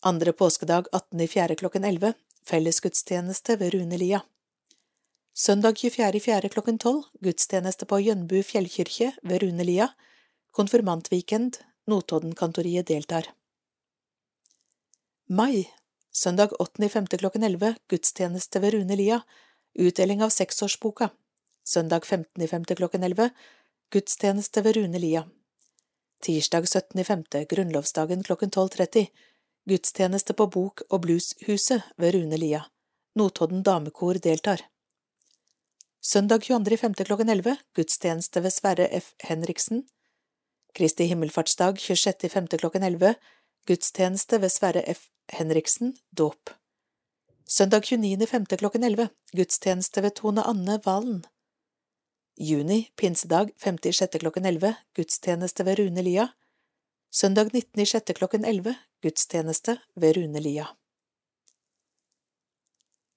[0.00, 1.54] Andre påskedag 18.4.
[1.54, 2.12] klokken 11
[2.44, 4.20] fellesgudstjeneste ved Rune Lia.
[5.34, 6.48] Søndag 24.4.
[6.48, 9.88] klokken 12 gudstjeneste på Jønbu fjellkirke ved Rune Lia.
[10.50, 13.32] Konfirmantweekend Notodden-kantoriet deltar.
[15.28, 15.64] Mai
[16.14, 17.16] Søndag 8.5.
[17.16, 19.22] klokken 11 gudstjeneste ved Rune Lia.
[19.78, 21.08] Utdeling av seksårsboka.
[21.64, 22.74] Søndag 15.5.
[22.74, 23.30] klokken 11
[23.92, 25.22] gudstjeneste ved Rune Lia.
[26.22, 27.46] Tirsdag 17.5.
[27.48, 29.06] grunnlovsdagen klokken 12.30
[29.64, 32.64] Gudstjeneste på Bok- og Blueshuset ved Rune Lia.
[33.14, 34.60] Notodden damekor deltar.
[36.02, 37.04] Søndag 22.5.
[37.04, 39.14] klokken 11 gudstjeneste ved Sverre F.
[39.18, 39.86] Henriksen.
[40.74, 42.56] Kristi himmelfartsdag 26.5.
[42.56, 43.14] klokken 11
[43.66, 45.11] gudstjeneste ved Sverre F.
[45.28, 46.50] Henriksen, dåp.
[47.48, 48.56] Søndag 29.5.
[48.56, 51.24] klokken 11 gudstjeneste ved Tone Anne Valen.
[52.36, 54.18] Juni, pinsedag 5.6.
[54.18, 56.28] klokken 11 gudstjeneste ved Rune Lia.
[57.10, 58.12] Søndag 19.6.
[58.12, 60.66] klokken 11 gudstjeneste ved Rune Lia.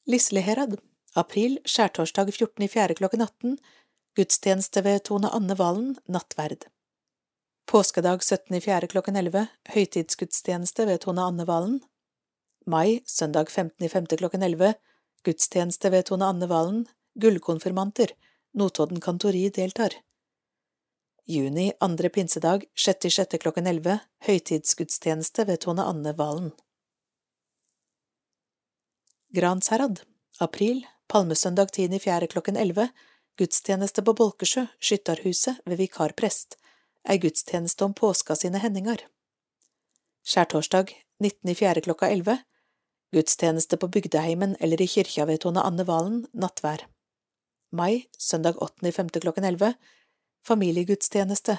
[0.05, 0.77] Lisleherad,
[1.15, 2.93] april, skjærtorsdag 14.4.
[2.93, 3.57] klokken 18
[4.15, 6.67] gudstjeneste ved Tone Anne Valen, nattverd.
[7.65, 8.87] Påskedag 17.4.
[8.87, 11.79] klokken 11 høytidsgudstjeneste ved Tone Anne Valen.
[12.67, 14.17] Mai, søndag 15.5.
[14.17, 14.73] klokken 11
[15.23, 18.09] gudstjeneste ved Tone Anne Valen, gullkonfirmanter,
[18.57, 19.93] Notodden kantori deltar.
[21.25, 23.37] Juni, andre pinsedag, 6.6.
[23.37, 26.49] klokken 11 høytidsgudstjeneste ved Tone Anne Valen.
[29.29, 30.01] Gransherad,
[30.39, 32.27] april, palmesøndag 10.4.
[32.33, 32.89] klokken 11
[33.37, 36.57] gudstjeneste på Bolkesjø, Skyttarhuset ved vikarprest,
[37.05, 39.05] ei gudstjeneste om påska sine hendinger.
[40.25, 41.85] Skjærtorsdag 19.4.
[41.85, 42.41] klokka 11
[43.15, 46.81] Gudstjeneste på bygdeheimen eller i kyrkja ved Tone Anne Valen, nattvær.
[47.71, 49.19] Mai, søndag 8.5.
[49.23, 49.73] klokken 11
[50.43, 51.57] Familiegudstjeneste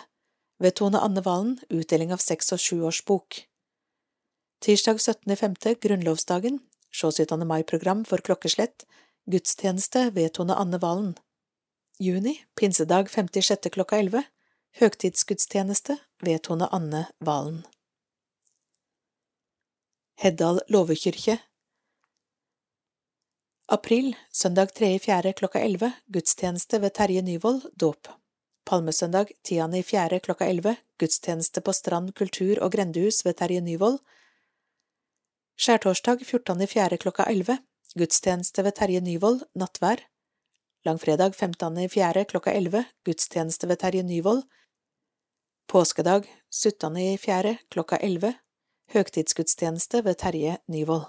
[0.60, 3.38] ved Tone Anne Valen, utdeling av seks- og sjuårsbok.
[4.60, 5.78] Tirsdag 17.5.
[5.80, 6.60] grunnlovsdagen,
[6.92, 7.48] sjåsytende 17.
[7.48, 8.84] mai-program for klokkeslett,
[9.24, 11.14] gudstjeneste ved Tone Anne Valen.
[11.98, 13.70] Juni, pinsedag 56.
[13.72, 14.22] klokka 11,
[14.80, 17.64] høgtidsgudstjeneste ved Tone Anne Valen.
[20.16, 21.38] Heddal låvekyrkje
[23.66, 25.32] April, søndag 3.4.
[25.32, 28.08] klokka 11, gudstjeneste ved Terje Nyvold, dåp.
[28.64, 30.18] Palmesøndag 10.4.
[30.18, 33.98] klokka 11, gudstjeneste på Strand kultur- og grendehus ved Terje Nyvold.
[35.60, 36.96] Skjærtorsdag 14.4.
[36.96, 37.58] klokka 11,
[37.94, 40.00] gudstjeneste ved Terje Nyvold, nattvær.
[40.84, 42.24] Langfredag 15.4.
[42.24, 44.42] klokka 11, gudstjeneste ved Terje Nyvold.
[45.68, 47.56] Påskedag 17.4.
[47.68, 48.34] klokka 11,
[48.94, 51.06] høgtidsgudstjeneste ved Terje Nyvold.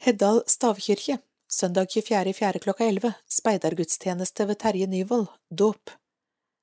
[0.00, 1.18] Heddal stavkirke,
[1.48, 2.58] søndag 24.4.
[2.58, 5.90] klokka 11, speidergudstjeneste ved Terje Nyvold, dåp.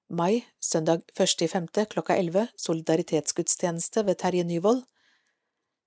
[0.09, 1.85] Mai, søndag 1.5.
[1.85, 4.81] klokka 11, solidaritetsgudstjeneste ved Terje Nyvold.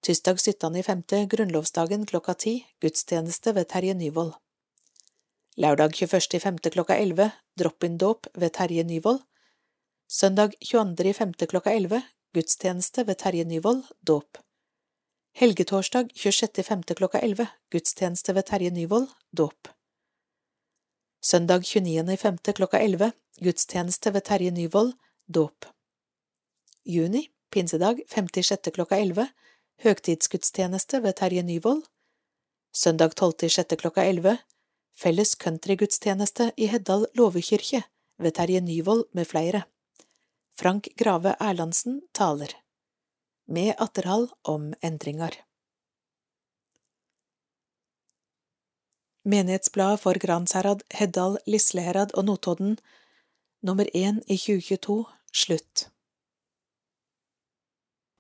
[0.03, 1.27] Tirsdag 17.5.
[1.27, 4.33] grunnlovsdagen klokka 10, gudstjeneste ved Terje Nyvold.
[5.57, 6.71] Lørdag 21.5.
[6.71, 9.21] klokka 11, drop-in-dåp ved Terje Nyvold.
[10.11, 11.47] Søndag 22.5.
[11.47, 12.03] klokka 11,
[12.35, 14.39] gudstjeneste ved Terje Nyvold, dåp.
[15.39, 16.95] Helgetorsdag 26.5.
[16.95, 19.69] klokka 11, gudstjeneste ved Terje Nyvold, dåp.
[21.23, 22.53] Søndag 29.5.
[22.53, 24.93] klokka 11, gudstjeneste ved Terje Nyvold,
[25.29, 25.71] dåp.
[26.85, 28.71] Juni, pinsedag 56.
[28.75, 29.29] klokka 11,
[29.87, 31.85] høgtidsgudstjeneste ved Terje Nyvold.
[32.75, 33.77] Søndag 12.6.
[33.77, 34.39] klokka 11,
[34.91, 37.85] felles countrygudstjeneste i Heddal låvekirke
[38.19, 39.63] ved Terje Nyvold med flere.
[40.61, 42.53] Frank Grave Erlandsen taler.
[43.49, 45.35] Med atterhall om endringer.
[49.25, 52.77] Menighetsbladet for Gransherad, Heddal, Lisleherad og Notodden,
[53.63, 54.99] nummer én i 2022,
[55.33, 55.87] slutt.